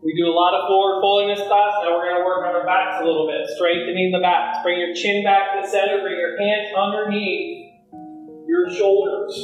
[0.06, 1.82] We do a lot of forward folding this class.
[1.82, 4.62] Now we're going to work on our backs a little bit, strengthening the backs.
[4.62, 5.98] Bring your chin back to center.
[5.98, 7.72] Bring your hands underneath
[8.46, 9.34] your shoulders.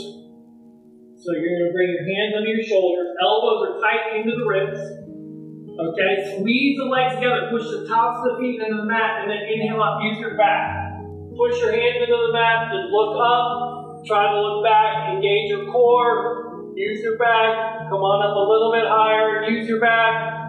[1.18, 3.10] So you're going to bring your hands under your shoulders.
[3.18, 4.99] Elbows are tight into the ribs.
[5.80, 7.48] Okay, squeeze the legs together.
[7.48, 10.04] Push the tops of the feet into the mat, and then inhale up.
[10.04, 11.00] Use your back.
[11.32, 12.68] Push your hands into the mat.
[12.68, 14.04] Just look up.
[14.04, 15.16] Try to look back.
[15.16, 16.72] Engage your core.
[16.76, 17.88] Use your back.
[17.88, 19.48] Come on up a little bit higher.
[19.48, 20.40] Use your back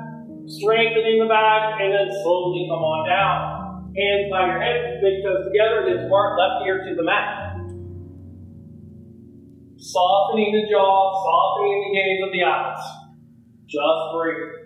[0.59, 3.93] strengthening the back, and then slowly come on down.
[3.95, 7.55] Hands by your head, big toes together, then part left ear to the mat.
[9.77, 12.83] Softening the jaw, softening the gaze of the eyes.
[13.67, 14.60] Just breathe.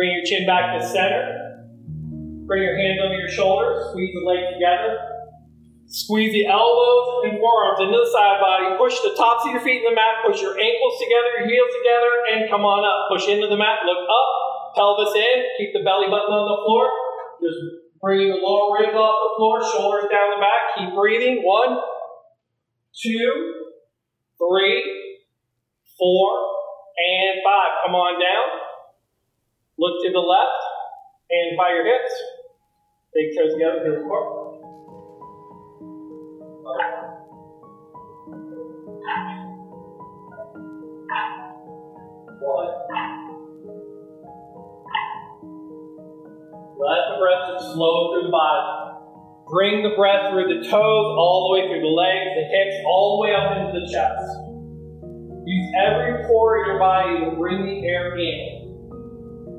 [0.00, 1.68] Bring your chin back to center.
[2.48, 3.94] Bring your hands under your shoulders.
[3.94, 4.98] Squeeze the legs together.
[5.86, 8.74] Squeeze the elbows and forearms into the side body.
[8.74, 10.26] Push the tops of your feet in the mat.
[10.26, 13.12] Push your ankles together, your heels together, and come on up.
[13.12, 13.84] Push into the mat.
[13.86, 14.28] Look up.
[14.74, 15.36] Pelvis in.
[15.62, 16.88] Keep the belly button on the floor.
[17.44, 17.60] Just
[18.00, 19.60] bring the lower ribs off the floor.
[19.60, 20.80] Shoulders down the back.
[20.80, 21.44] Keep breathing.
[21.44, 21.76] One,
[22.94, 23.54] two,
[24.38, 24.82] three,
[25.98, 26.30] four,
[26.96, 27.70] and five.
[27.86, 28.60] Come on down.
[29.78, 30.62] Look to the left
[31.30, 32.12] and by your hips.
[33.14, 34.50] Big toes together, to the core.
[42.40, 42.70] One.
[46.78, 48.89] Let the breath flow through the body.
[49.50, 53.18] Bring the breath through the toes, all the way through the legs, the hips, all
[53.18, 54.22] the way up into the chest.
[55.42, 58.62] Use every pore in your body to bring the air in.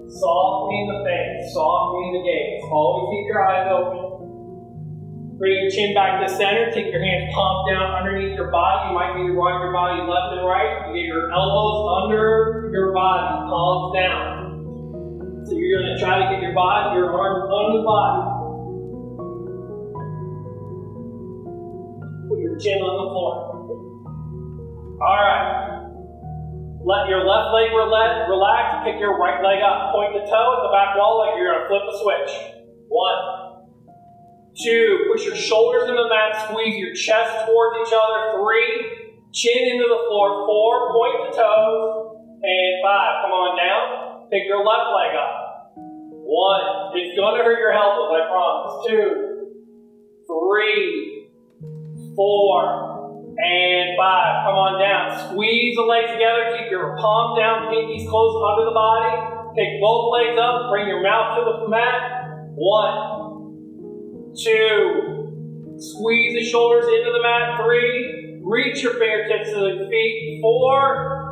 [0.07, 2.63] Softening the face, softening the gaze.
[2.71, 5.35] Always keep your eyes open.
[5.35, 6.71] Bring your chin back to center.
[6.71, 8.87] Take your hands palm down underneath your body.
[8.87, 10.87] You might need to rock your body left and right.
[10.87, 15.43] You get your elbows under your body, palms down.
[15.43, 18.30] So you're going to try to get your body, your arms under the body.
[22.61, 23.33] Chin on the floor.
[25.01, 25.61] All right.
[26.85, 28.85] Let your left leg relax.
[28.85, 29.93] Pick your right leg up.
[29.93, 32.31] Point the toe at the back wall like you're going to flip a switch.
[32.89, 33.21] One.
[34.57, 35.09] Two.
[35.13, 36.49] Push your shoulders into the mat.
[36.49, 38.41] Squeeze your chest towards each other.
[38.41, 39.13] Three.
[39.33, 40.45] Chin into the floor.
[40.49, 40.93] Four.
[40.93, 42.17] Point the toes.
[42.41, 43.25] And five.
[43.25, 44.29] Come on down.
[44.33, 45.73] Pick your left leg up.
[45.77, 46.97] One.
[46.97, 48.73] It's going to hurt your health, I promise.
[48.89, 49.09] Two.
[50.25, 51.10] Three.
[52.15, 54.45] Four and five.
[54.45, 55.31] Come on down.
[55.31, 56.57] Squeeze the legs together.
[56.57, 59.15] Keep your palms down, pinkies close under the body.
[59.55, 60.69] Take both legs up.
[60.71, 62.51] Bring your mouth to the mat.
[62.55, 65.75] One, two.
[65.79, 67.59] Squeeze the shoulders into the mat.
[67.63, 68.39] Three.
[68.43, 70.39] Reach your fingertips to the feet.
[70.41, 71.31] Four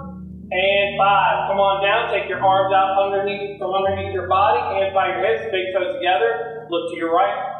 [0.51, 1.51] and five.
[1.51, 2.11] Come on down.
[2.11, 4.59] Take your arms out underneath from underneath your body.
[4.79, 5.51] Hands by your hips.
[5.51, 6.65] Big toes together.
[6.69, 7.58] Look to your right.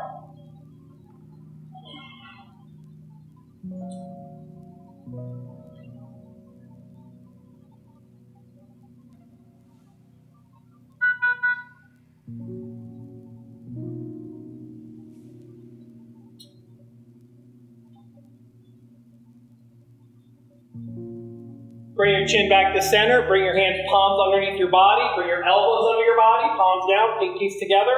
[22.00, 23.28] Bring your chin back to center.
[23.28, 25.04] Bring your hands palms underneath your body.
[25.20, 26.48] Bring your elbows under your body.
[26.56, 27.92] Palms down, pinkies together.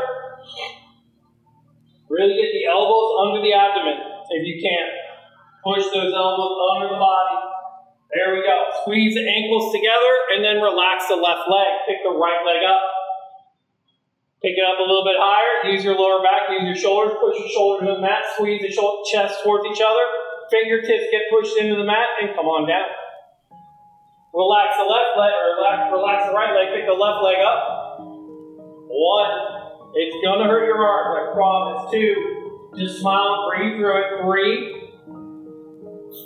[2.09, 4.01] Really get the elbows under the abdomen
[4.33, 4.89] if you can.
[5.61, 7.37] Push those elbows under the body.
[8.09, 8.73] There we go.
[8.81, 11.85] Squeeze the ankles together and then relax the left leg.
[11.85, 12.81] Pick the right leg up.
[14.41, 15.69] Pick it up a little bit higher.
[15.69, 16.49] Use your lower back.
[16.49, 17.21] Use your shoulders.
[17.21, 18.25] Push your shoulders to the mat.
[18.33, 18.73] Squeeze the
[19.13, 20.01] chest towards each other.
[20.49, 22.89] Fingertips get pushed into the mat and come on down.
[24.31, 27.99] Relax the left leg, or relax, relax the right leg, pick the left leg up.
[28.87, 29.91] One.
[29.91, 31.91] It's gonna hurt your arms, I promise.
[31.91, 32.71] Two.
[32.79, 34.07] Just smile, and breathe through it.
[34.23, 34.55] Three.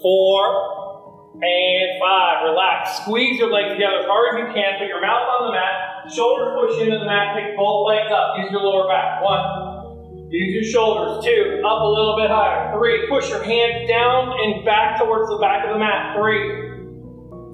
[0.05, 1.33] Four.
[1.41, 2.45] And five.
[2.45, 3.01] Relax.
[3.01, 4.77] Squeeze your legs together as hard as you can.
[4.77, 6.05] Put your mouth on the mat.
[6.13, 7.33] Shoulders push into the mat.
[7.33, 8.37] Pick both legs up.
[8.37, 9.25] Use your lower back.
[9.25, 10.29] One.
[10.29, 11.25] Use your shoulders.
[11.25, 11.57] Two.
[11.65, 12.69] Up a little bit higher.
[12.77, 13.09] Three.
[13.09, 16.13] Push your hands down and back towards the back of the mat.
[16.13, 16.64] Three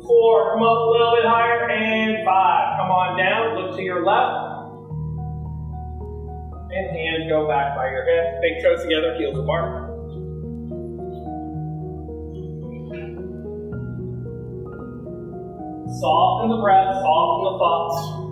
[0.06, 2.80] four, come up a little bit higher, and five.
[2.80, 4.52] Come on down, look to your left.
[6.72, 8.40] and hands go back by your hips.
[8.42, 9.92] Big toes together, heels apart.
[16.00, 18.31] Soften the breath, soften the thoughts.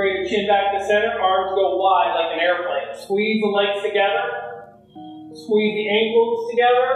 [0.00, 2.88] Bring your chin back to center, arms go wide like an airplane.
[2.96, 4.24] Squeeze the legs together.
[5.36, 6.88] Squeeze the ankles together.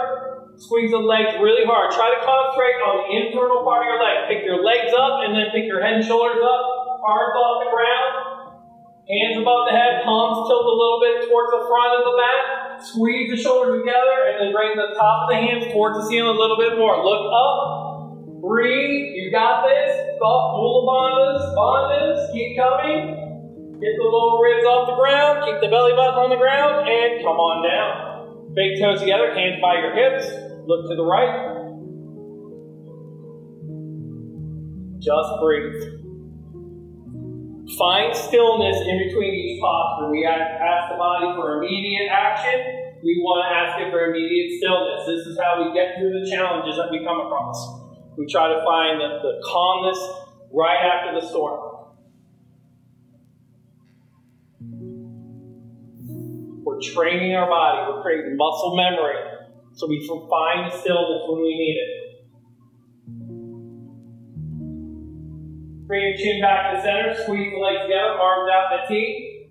[0.57, 1.93] Squeeze the legs really hard.
[1.93, 4.25] Try to concentrate on the internal part of your leg.
[4.25, 6.61] Pick your legs up and then pick your head and shoulders up.
[7.05, 8.11] Arms off the ground.
[9.05, 10.01] Hands above the head.
[10.01, 12.41] Palms tilt a little bit towards the front of the mat.
[12.81, 16.33] Squeeze the shoulders together and then bring the top of the hands towards the ceiling
[16.33, 17.05] a little bit more.
[17.05, 17.94] Look up.
[18.45, 19.17] Breathe.
[19.17, 19.89] You got this.
[20.21, 22.29] Mula bandhas, bandhas.
[22.31, 23.17] Keep coming.
[23.81, 25.41] Get the lower ribs off the ground.
[25.49, 26.85] Keep the belly button on the ground.
[26.85, 28.53] And come on down.
[28.53, 29.33] Big toes together.
[29.33, 30.29] Hands by your hips.
[30.69, 31.57] Look to the right.
[35.01, 36.05] Just breathe.
[37.77, 40.09] Find stillness in between each posture.
[40.13, 42.61] We ask the body for immediate action.
[43.01, 45.05] We want to ask it for immediate stillness.
[45.09, 47.84] This is how we get through the challenges that we come across.
[48.17, 49.99] We try to find the, the calmness
[50.51, 51.71] right after the storm.
[56.63, 59.15] We're training our body, we're creating muscle memory
[59.73, 62.05] so we can find the stillness when we need it.
[65.87, 69.49] Bring your chin back to center, squeeze the legs together, arms out in the T.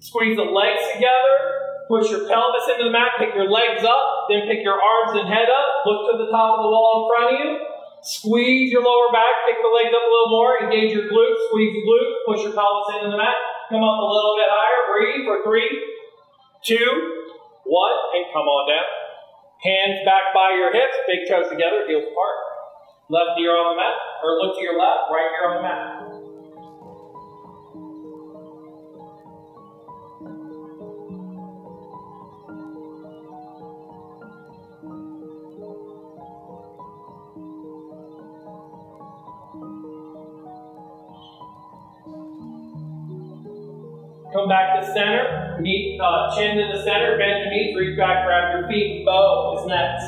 [0.00, 4.46] Squeeze the legs together, Push your pelvis into the mat, pick your legs up, then
[4.46, 5.82] pick your arms and head up.
[5.82, 7.48] Look to the top of the wall in front of you.
[8.06, 11.74] Squeeze your lower back, pick the legs up a little more, engage your glutes, squeeze
[11.74, 13.34] the glutes, push your pelvis into the mat.
[13.74, 15.66] Come up a little bit higher, breathe for three,
[16.62, 16.90] two,
[17.66, 18.86] one, and come on down.
[19.66, 22.38] Hands back by your hips, big toes together, heels apart.
[23.10, 25.99] Left ear on the mat, or look to your left, right ear on the mat.
[44.50, 45.56] Back to center.
[45.62, 47.14] Knee, uh, chin to the center.
[47.16, 47.70] Bend your knees.
[47.78, 48.26] Reach back.
[48.26, 49.06] Grab your feet.
[49.06, 50.04] Bow is next.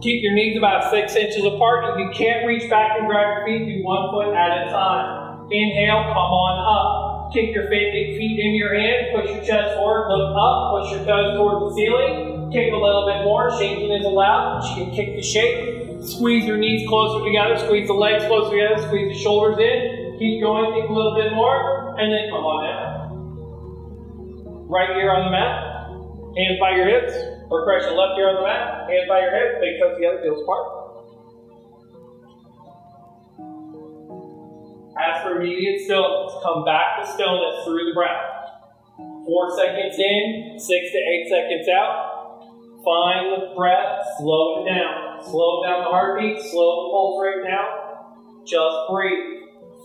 [0.00, 1.84] Keep your knees about six inches apart.
[1.92, 5.52] If you can't reach back and grab your feet, do one foot at a time.
[5.52, 6.08] Inhale.
[6.16, 7.34] Come on up.
[7.34, 9.12] Kick your feet in your hands.
[9.12, 10.08] Push your chest forward.
[10.08, 10.80] Look up.
[10.80, 12.50] Push your toes towards the ceiling.
[12.52, 13.52] Kick a little bit more.
[13.58, 14.64] Shaking is allowed.
[14.64, 16.00] You can kick the shake.
[16.00, 17.58] Squeeze your knees closer together.
[17.58, 18.80] Squeeze the legs closer together.
[18.86, 19.95] Squeeze the shoulders in.
[20.16, 23.12] Keep going, think a little bit more, and then come on down.
[24.64, 25.92] Right ear on the mat,
[26.40, 27.12] hands by your hips,
[27.52, 30.40] or correction, left ear on the mat, hands by your hips, big toes together, heels
[30.40, 30.86] apart.
[34.96, 36.32] Ask for immediate stillness.
[36.40, 38.48] Come back to stillness through the breath.
[38.96, 42.40] Four seconds in, six to eight seconds out.
[42.80, 45.20] Find the breath, slow it down.
[45.20, 47.68] Slow down the heartbeat, slow the pulse rate down.
[48.48, 49.35] Just breathe.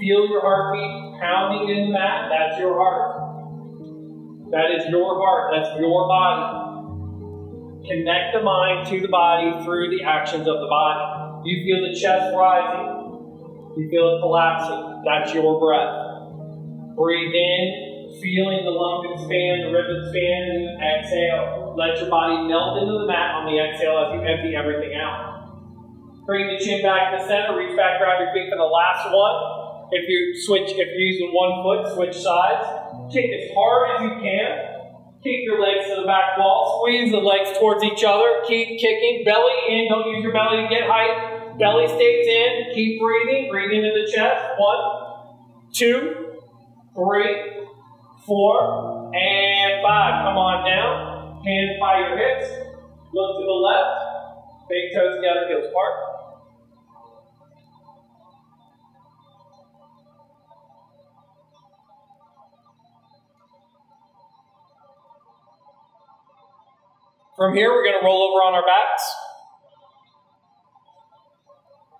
[0.01, 2.25] Feel your heartbeat pounding in the mat.
[2.33, 4.49] That's your heart.
[4.49, 5.53] That is your heart.
[5.53, 7.85] That's your body.
[7.85, 11.45] Connect the mind to the body through the actions of the body.
[11.45, 13.77] You feel the chest rising.
[13.77, 15.05] You feel it collapsing.
[15.05, 16.97] That's your breath.
[16.97, 21.77] Breathe in, feeling the lung expand, the rib expand, and exhale.
[21.77, 26.25] Let your body melt into the mat on the exhale as you empty everything out.
[26.25, 29.60] Bring the chin back to center, reach back around your feet for the last one.
[29.91, 33.11] If you switch, if you're using one foot, switch sides.
[33.11, 34.71] Kick as hard as you can.
[35.21, 36.79] Keep your legs to the back wall.
[36.79, 38.41] Squeeze the legs towards each other.
[38.47, 39.23] Keep kicking.
[39.25, 39.89] Belly in.
[39.89, 41.59] Don't use your belly to get height.
[41.59, 42.73] Belly stays in.
[42.73, 43.51] Keep breathing.
[43.51, 44.41] Breathe into the chest.
[44.57, 44.79] One,
[45.73, 46.39] two,
[46.95, 47.67] three,
[48.25, 50.23] four, and five.
[50.23, 51.43] Come on down.
[51.43, 52.47] Hands by your hips.
[53.13, 54.11] Look to the left.
[54.69, 56.10] Big toes together, heels apart.
[67.41, 69.01] From here, we're going to roll over on our backs.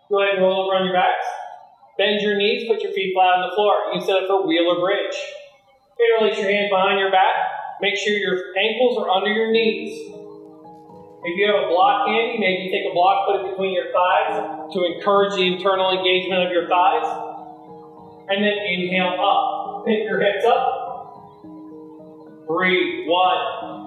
[0.05, 1.25] Go ahead and roll over on your backs.
[1.97, 3.89] Bend your knees, put your feet flat on the floor.
[3.89, 5.17] You can set up for wheel or bridge.
[5.97, 7.33] Interlace your hands behind your back.
[7.81, 10.13] Make sure your ankles are under your knees.
[11.25, 14.45] If you have a block handy, maybe take a block, put it between your thighs
[14.45, 17.09] to encourage the internal engagement of your thighs.
[18.29, 19.89] And then inhale up.
[19.89, 21.41] Pick your hips up.
[22.45, 23.09] Breathe.
[23.09, 23.80] One,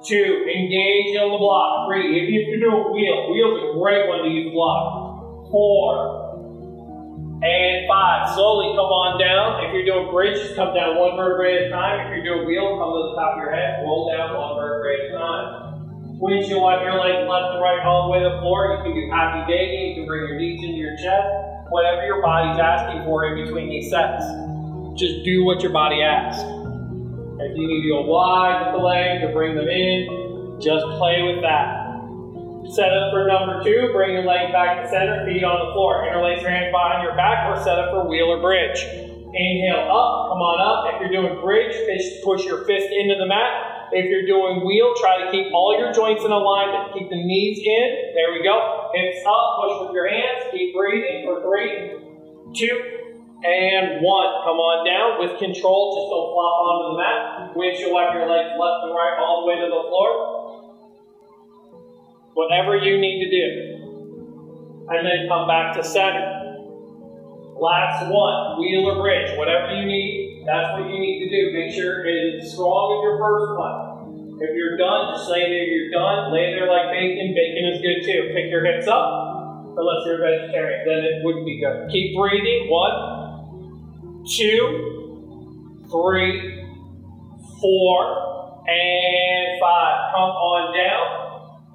[0.00, 1.84] Two, engage on the block.
[1.88, 5.52] Three, if you have to do a wheel, wheel's a great one to use block.
[5.52, 6.20] Four,
[7.40, 9.64] and five, slowly come on down.
[9.64, 12.04] If you're doing bridges, come down one vertebrae at a time.
[12.04, 15.08] If you're doing wheel, come to the top of your head, roll down one vertebrae
[15.08, 15.44] at a time.
[16.20, 18.76] Windshield wipe your legs left and right all the way to the floor.
[18.76, 21.28] You can do happy baby, You can bring your knees into your chest.
[21.72, 24.20] Whatever your body's asking for in between these sets.
[25.00, 26.44] Just do what your body asks.
[27.40, 31.24] If you need to go wide with the legs or bring them in, just play
[31.24, 31.80] with that.
[32.76, 36.04] Set up for number two, bring your leg back to center, feet on the floor.
[36.04, 38.84] Interlace your hands behind your back or set up for wheel or bridge.
[38.84, 40.92] Inhale up, come on up.
[40.92, 41.72] If you're doing bridge,
[42.22, 43.88] push your fist into the mat.
[43.96, 46.92] If you're doing wheel, try to keep all your joints in alignment.
[46.92, 47.88] Keep the knees in.
[48.14, 48.92] There we go.
[48.92, 50.52] Hips up, push with your hands.
[50.52, 51.96] Keep breathing for three,
[52.54, 52.99] two,
[53.44, 54.30] and one.
[54.44, 55.96] Come on down with control.
[55.96, 57.56] Just don't flop onto the mat.
[57.56, 60.40] Windshield wipe your legs left and right all the way to the floor
[62.34, 63.48] whatever you need to do.
[64.88, 66.56] And then come back to center.
[67.60, 71.40] Last one, wheel or bridge, whatever you need, that's what you need to do.
[71.52, 74.40] Make sure it is strong in your first one.
[74.40, 76.32] If you're done, just lay there, you're done.
[76.32, 77.36] Lay there like bacon.
[77.36, 78.32] Bacon is good too.
[78.32, 81.92] Pick your hips up, unless you're a vegetarian, then it wouldn't be good.
[81.92, 82.72] Keep breathing.
[82.72, 83.19] One,
[84.28, 86.64] two, three,
[87.60, 90.12] four, and five.
[90.14, 91.20] Come on down.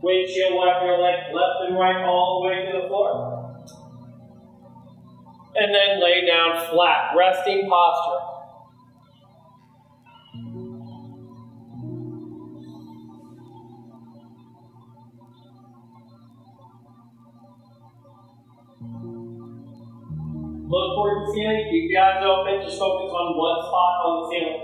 [0.01, 3.55] Windshield wipe your leg left and right all the way to the floor.
[5.55, 8.34] And then lay down flat, resting posture.
[21.35, 24.63] Ceiling, keep your eyes open, just focus on one spot on the ceiling.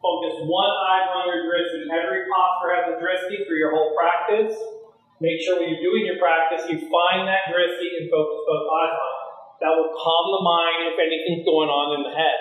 [0.00, 1.84] Focus one eye on your drishti.
[1.92, 4.56] Every posture has a drishti for your whole practice.
[5.20, 8.96] Make sure when you're doing your practice, you find that drishti and focus both eyes
[8.96, 9.20] on it.
[9.60, 12.40] That will calm the mind if anything's going on in the head.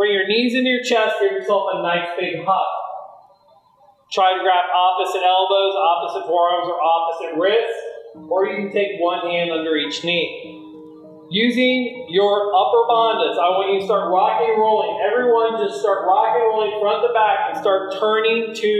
[0.00, 2.85] Bring your knees into your chest, give yourself a nice big hug.
[4.16, 7.76] Try to grab opposite elbows, opposite forearms, or opposite wrists,
[8.32, 10.56] or you can take one hand under each knee.
[11.28, 14.96] Using your upper bandhas, I want you to start rocking and rolling.
[15.04, 18.72] Everyone just start rocking and rolling front to back and start turning to,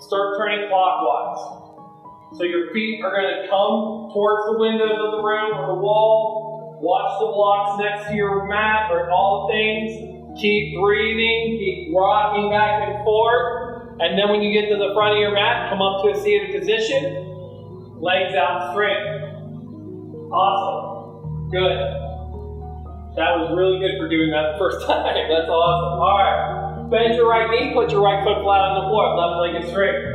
[0.00, 2.40] start turning clockwise.
[2.40, 5.80] So your feet are going to come towards the windows of the room or the
[5.84, 6.80] wall.
[6.80, 10.40] Watch the blocks next to your mat or all the things.
[10.40, 13.63] Keep breathing, keep rocking back and forth.
[14.00, 16.16] And then when you get to the front of your mat, come up to a
[16.18, 18.02] seated position.
[18.02, 18.98] Legs out straight.
[20.34, 21.50] Awesome.
[21.50, 21.78] Good.
[23.14, 25.14] That was really good for doing that the first time.
[25.30, 26.02] That's awesome.
[26.02, 26.90] All right.
[26.90, 29.70] Bend your right knee, put your right foot flat on the floor, left leg is
[29.70, 30.14] straight.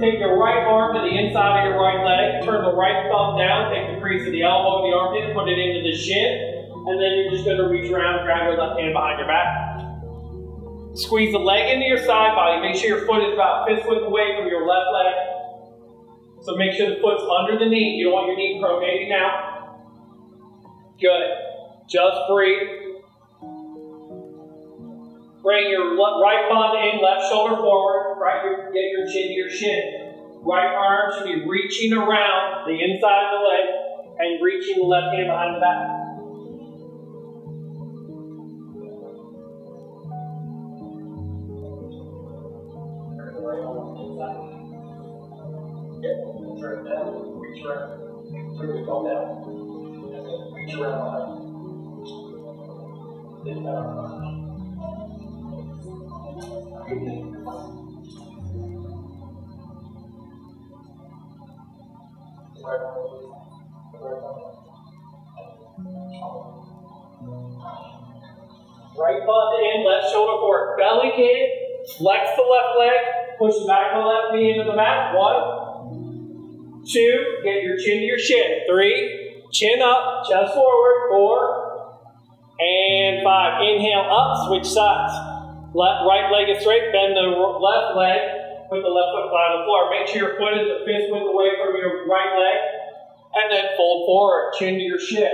[0.00, 3.36] Take your right arm to the inside of your right leg, turn the right thumb
[3.36, 6.66] down, take the crease of the elbow of the armpit, put it into the shin,
[6.90, 9.85] and then you're just going to reach around, grab your left hand behind your back.
[10.96, 12.60] Squeeze the leg into your side body.
[12.60, 15.14] Make sure your foot is about fist width away from your left leg.
[16.40, 17.96] So make sure the foot's under the knee.
[18.00, 19.76] You don't want your knee pronating out.
[20.98, 21.36] Good.
[21.86, 22.86] Just breathe.
[25.42, 28.16] Bring your right palm in, left shoulder forward.
[28.18, 30.40] Right, get your chin to your shin.
[30.42, 33.64] Right arm should be reaching around the inside of the leg
[34.18, 36.05] and reaching the left hand behind the back.
[46.76, 49.56] Turn it down, reach it down
[50.52, 50.74] reach
[68.98, 70.76] Right butt in, left shoulder forward.
[70.76, 71.48] Belly in,
[71.96, 73.00] flex the left leg,
[73.38, 75.14] push back the left knee into the mat.
[75.14, 75.65] One,
[76.86, 78.62] two, get your chin to your shin.
[78.68, 79.26] Three,
[79.56, 81.08] Chin up, chest forward.
[81.08, 81.40] Four
[82.60, 83.62] and five.
[83.62, 85.16] Inhale up, switch sides.
[85.72, 86.92] Left, right leg is straight.
[86.92, 88.20] Bend the left leg.
[88.68, 89.88] Put the left foot flat on the floor.
[89.88, 92.58] Make sure your foot is a fist width away from your right leg.
[93.36, 95.32] And then fold forward, chin to your shin.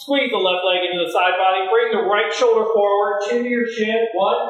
[0.00, 1.68] Squeeze the left leg into the side body.
[1.68, 4.08] Bring the right shoulder forward, chin to your shin.
[4.14, 4.48] One.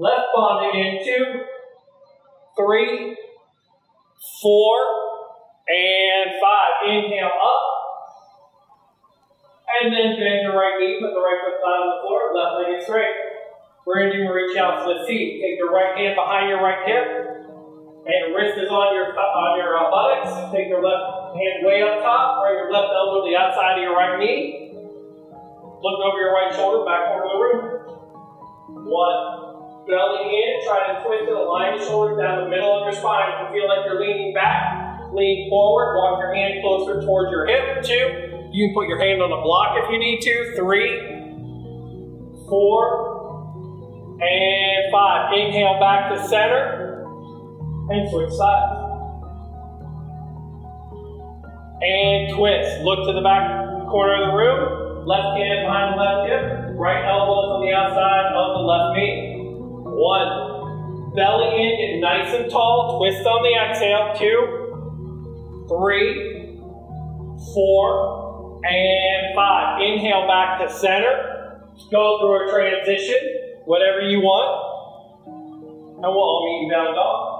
[0.00, 1.04] Left bonding in.
[1.04, 1.46] Two.
[2.56, 3.16] Three.
[4.42, 5.13] Four.
[5.64, 6.72] And five.
[6.84, 7.64] Inhale up
[9.64, 12.52] And then bend your right knee, put the right foot flat on the floor, left
[12.60, 13.16] leg is straight.
[13.84, 15.44] To reach out to the seat.
[15.44, 17.04] Take your right hand behind your right hip,
[18.08, 20.32] and your wrist is on your on your uh, buttocks.
[20.56, 22.40] Take your left hand way up top.
[22.40, 24.72] Bring your left elbow to the outside of your right knee.
[24.72, 28.88] Look over your right shoulder, back of the room.
[28.88, 29.44] One.
[29.84, 33.36] Belly in, try to twist it, align your shoulders down the middle of your spine.
[33.36, 34.73] If you feel like you're leaning back,
[35.14, 37.82] lean forward, walk your hand closer towards your hip.
[37.84, 38.50] Two.
[38.52, 40.54] You can put your hand on a block if you need to.
[40.56, 40.90] Three.
[42.48, 44.18] Four.
[44.20, 45.32] And five.
[45.34, 47.06] Inhale back to center.
[47.90, 48.80] And switch sides.
[51.82, 52.82] And twist.
[52.82, 55.06] Look to the back corner of the room.
[55.06, 56.78] Left hand behind the left hip.
[56.78, 59.34] Right elbow on the outside of the left knee.
[59.98, 60.54] One.
[61.14, 62.98] Belly in, nice and tall.
[62.98, 64.14] Twist on the exhale.
[64.18, 64.63] Two,
[65.68, 66.58] three,
[67.54, 69.80] four, and five.
[69.80, 71.60] Inhale back to center.
[71.90, 73.18] Go through a transition,
[73.64, 74.72] whatever you want.
[75.26, 77.30] And we'll all meet in down dog.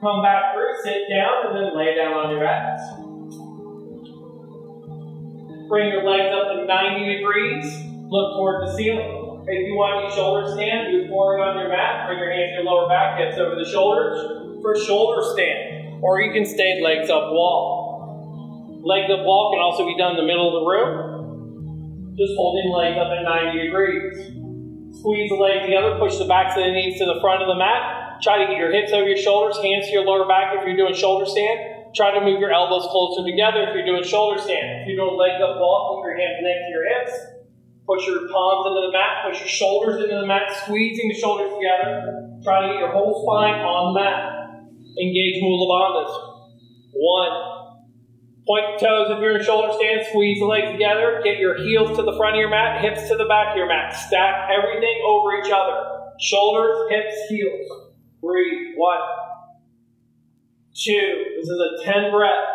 [0.00, 3.09] Come back through, sit down, and then lay down on your ass.
[5.70, 7.62] Bring your legs up to 90 degrees.
[8.10, 9.46] Look toward the ceiling.
[9.46, 12.10] If you want to your shoulder stand, do forward on your mat.
[12.10, 14.18] Bring your hands to your lower back, hips over the shoulders
[14.66, 16.02] for shoulder stand.
[16.02, 18.82] Or you can stay legs up wall.
[18.82, 22.18] Legs up wall can also be done in the middle of the room.
[22.18, 24.98] Just holding legs up at 90 degrees.
[24.98, 27.54] Squeeze the legs together, push the backs of the knees to the front of the
[27.54, 28.18] mat.
[28.26, 30.74] Try to get your hips over your shoulders, hands to your lower back if you're
[30.74, 31.69] doing shoulder stand.
[31.94, 34.82] Try to move your elbows closer together if you're doing shoulder stand.
[34.82, 37.14] If you're doing leg up wall, keep your hands next to your hips.
[37.82, 41.50] Push your palms into the mat, push your shoulders into the mat, squeezing the shoulders
[41.58, 42.38] together.
[42.46, 44.62] Try to get your whole spine on the mat.
[44.94, 46.12] Engage Mula Bandhas.
[46.94, 47.34] One.
[48.46, 51.94] Point the toes if you're in shoulder stand, squeeze the legs together, get your heels
[51.98, 53.94] to the front of your mat, hips to the back of your mat.
[53.94, 56.06] Stack everything over each other.
[56.18, 57.66] Shoulders, hips, heels.
[58.22, 58.74] Breathe.
[58.76, 58.98] One,
[60.74, 61.24] two.
[61.36, 62.46] This is a 10 breath.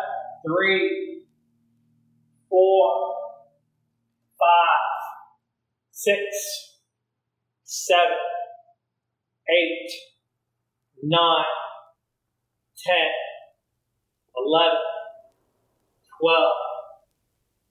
[0.46, 1.22] Three,
[2.48, 3.14] four,
[4.38, 5.32] five,
[5.90, 6.20] six,
[7.64, 8.16] seven,
[9.50, 9.90] eight,
[11.02, 11.44] nine,
[12.84, 13.10] ten,
[14.36, 14.78] eleven,
[16.20, 16.52] twelve,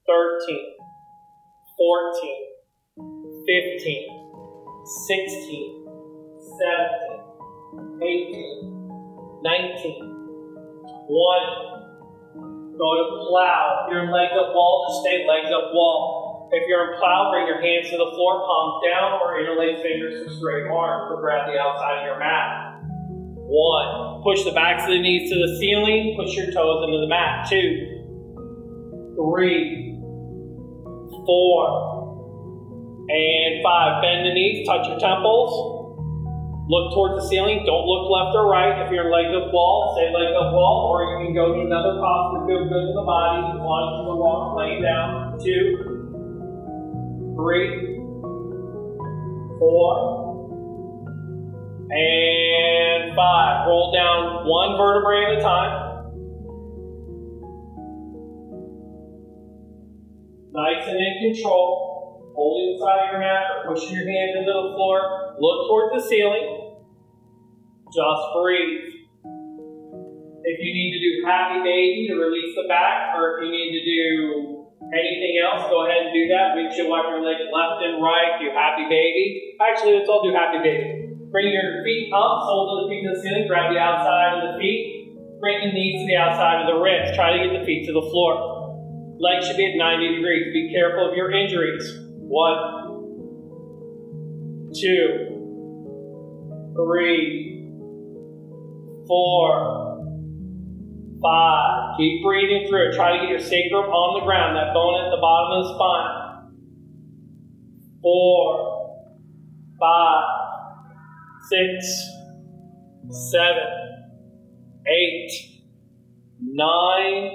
[0.05, 0.75] thirteen,
[1.77, 2.45] fourteen,
[3.47, 4.07] fifteen,
[5.07, 5.87] sixteen,
[6.59, 7.15] seventeen.
[8.01, 10.14] 18, 19,
[11.07, 12.75] 1.
[12.75, 13.85] Go to plow.
[13.85, 16.49] If you're in legs up wall, stay legs up wall.
[16.51, 20.27] If you're in plow, bring your hands to the floor, palms down, or interlace fingers
[20.27, 22.81] to straight arm or grab the outside of your mat.
[23.47, 24.21] One.
[24.23, 26.15] Push the backs of the knees to the ceiling.
[26.17, 27.47] Push your toes into the mat.
[27.49, 27.95] Two.
[29.15, 29.93] Three.
[31.25, 31.93] Four.
[33.09, 34.01] And five.
[34.01, 35.74] Bend the knees, touch your temples.
[36.67, 37.61] Look towards the ceiling.
[37.61, 38.81] Don't look left or right.
[38.81, 42.01] If you're leg up wall, stay leg up wall, or you can go to another
[42.01, 45.37] posture feel good in the body as long as walking, laying down.
[45.37, 45.77] Two,
[47.37, 48.01] three,
[49.61, 49.93] four,
[51.93, 53.67] and five.
[53.69, 55.73] Roll down one vertebrae at a time.
[60.49, 61.95] Nice and in control
[62.35, 65.35] holding the side of your mat or pushing your hands into the floor.
[65.39, 66.54] Look towards the ceiling.
[67.95, 69.07] Just breathe.
[70.43, 73.71] If you need to do happy baby to release the back, or if you need
[73.71, 74.05] to do
[74.91, 76.59] anything else, go ahead and do that.
[76.59, 78.35] Make sure wipe your legs left and right.
[78.43, 79.55] Do happy baby.
[79.63, 81.15] Actually, let's all do happy baby.
[81.31, 83.47] Bring your feet up, soles of the feet to the ceiling.
[83.47, 85.15] Grab the outside of the feet.
[85.39, 87.15] Bring the knees to the outside of the ribs.
[87.15, 89.15] Try to get the feet to the floor.
[89.23, 90.51] Legs should be at 90 degrees.
[90.51, 91.87] Be careful of your injuries.
[92.27, 92.59] One,
[94.75, 95.31] two,
[96.75, 97.54] three,
[99.07, 99.95] four,
[101.21, 101.97] five.
[101.97, 102.93] Keep breathing through.
[102.93, 105.73] Try to get your sacrum on the ground, that bone at the bottom of the
[105.75, 106.51] spine.
[108.01, 108.97] Four,
[109.79, 110.23] five,
[111.49, 111.85] six,
[113.09, 114.13] seven,
[114.87, 115.31] eight,
[116.41, 117.31] nine,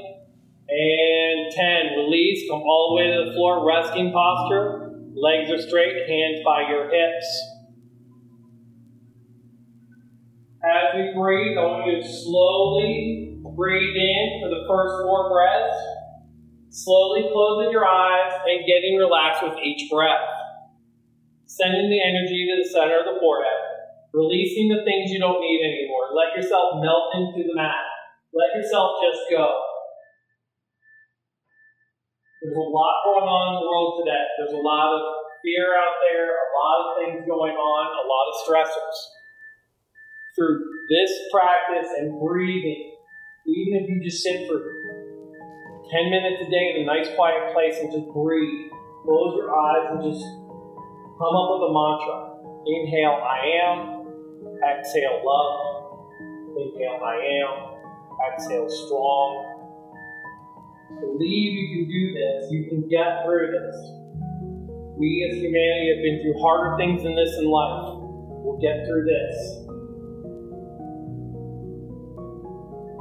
[0.68, 1.98] and 10.
[1.98, 2.48] Release.
[2.48, 3.66] Come all the way to the floor.
[3.66, 4.92] Resting posture.
[5.14, 6.08] Legs are straight.
[6.08, 7.26] Hands by your hips.
[10.60, 15.80] As we breathe, I want you to slowly breathe in for the first four breaths.
[16.68, 20.20] Slowly closing your eyes and getting relaxed with each breath.
[21.50, 23.58] sending the energy to the center of the forehead,
[24.14, 26.14] releasing the things you don't need anymore.
[26.14, 27.90] Let yourself melt into the mat.
[28.30, 29.50] Let yourself just go.
[32.38, 34.24] There's a lot going on in the world today.
[34.38, 35.02] There's a lot of
[35.42, 38.98] fear out there, a lot of things going on, a lot of stressors.
[40.36, 42.96] Through this practice and breathing,
[43.46, 44.58] even if you just sit for
[45.90, 48.70] 10 minutes a day in a nice quiet place and just breathe,
[49.02, 50.22] close your eyes and just
[51.18, 52.38] come up with a mantra.
[52.62, 53.78] Inhale, I am.
[54.62, 56.14] Exhale, love.
[56.54, 57.52] Inhale, I am.
[58.30, 59.50] Exhale, strong.
[61.00, 62.52] Believe you can do this.
[62.52, 63.76] You can get through this.
[64.98, 67.96] We as humanity have been through harder things than this in life.
[68.44, 69.59] We'll get through this.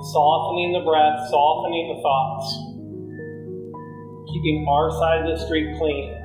[0.02, 2.48] Softening the breath, softening the thoughts.
[4.32, 6.16] Keeping our side of the street clean.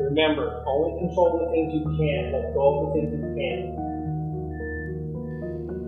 [0.00, 3.76] Remember, only control the things you can, let go of the things you can't.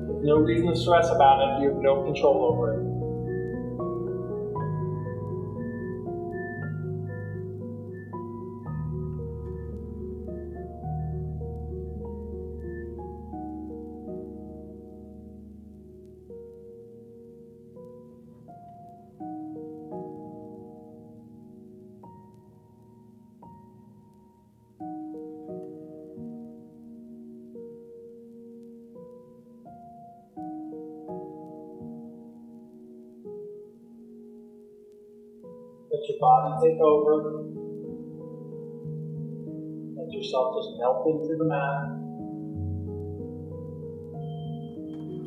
[0.06, 2.93] There's no reason to stress about it if you have no control over it.
[36.24, 37.44] Body take over.
[39.92, 42.00] Let yourself just melt into the mat.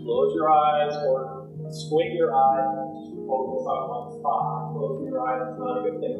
[0.02, 4.74] Close your eyes or squint your eyes and just focus on one spot.
[4.74, 6.18] Closing your eyes is not a good thing.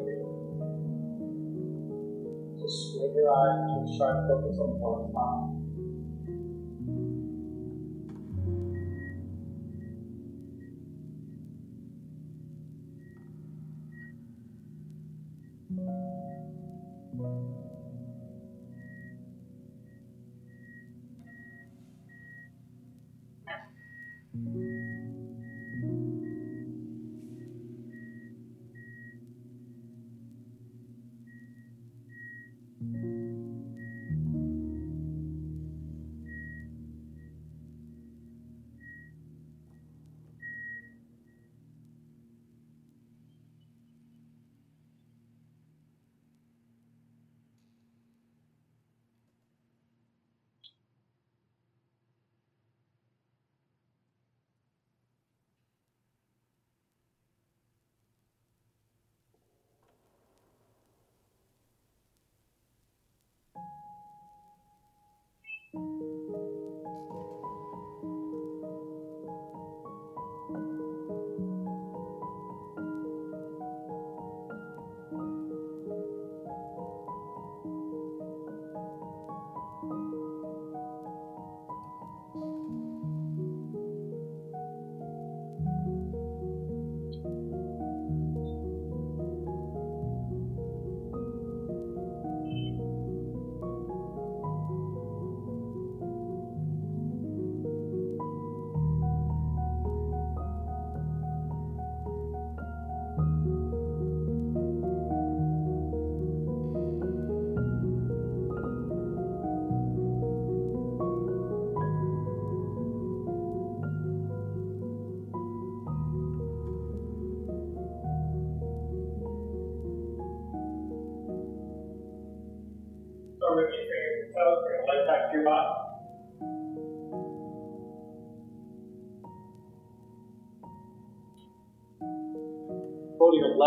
[2.62, 5.57] Just squint your eyes and just try to focus on one spot.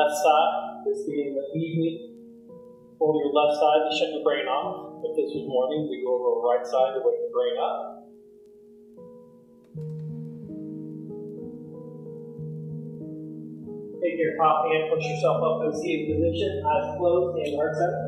[0.01, 0.81] Left side.
[0.85, 2.07] This being the evening.
[3.01, 5.01] To your left side to shut your brain off.
[5.05, 7.77] If this was morning, we go over right side to wake the brain up.
[14.01, 17.73] Take your top hand, push yourself up to a seated position, eyes closed, and heart
[17.73, 18.05] center.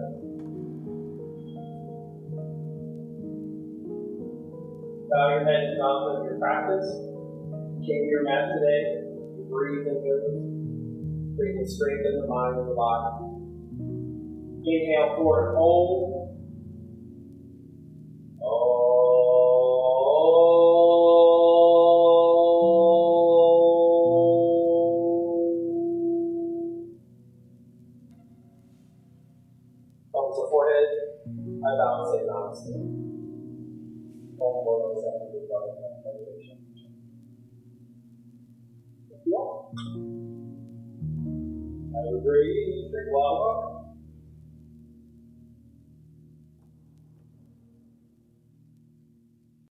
[5.10, 6.86] Bow your head and mouth of your practice.
[6.86, 9.10] To your mat today.
[9.50, 10.53] Breathe and move.
[11.44, 13.36] And strengthen the mind and the body.
[14.64, 16.00] Inhale forward, hold.
[16.00, 16.13] Thumbs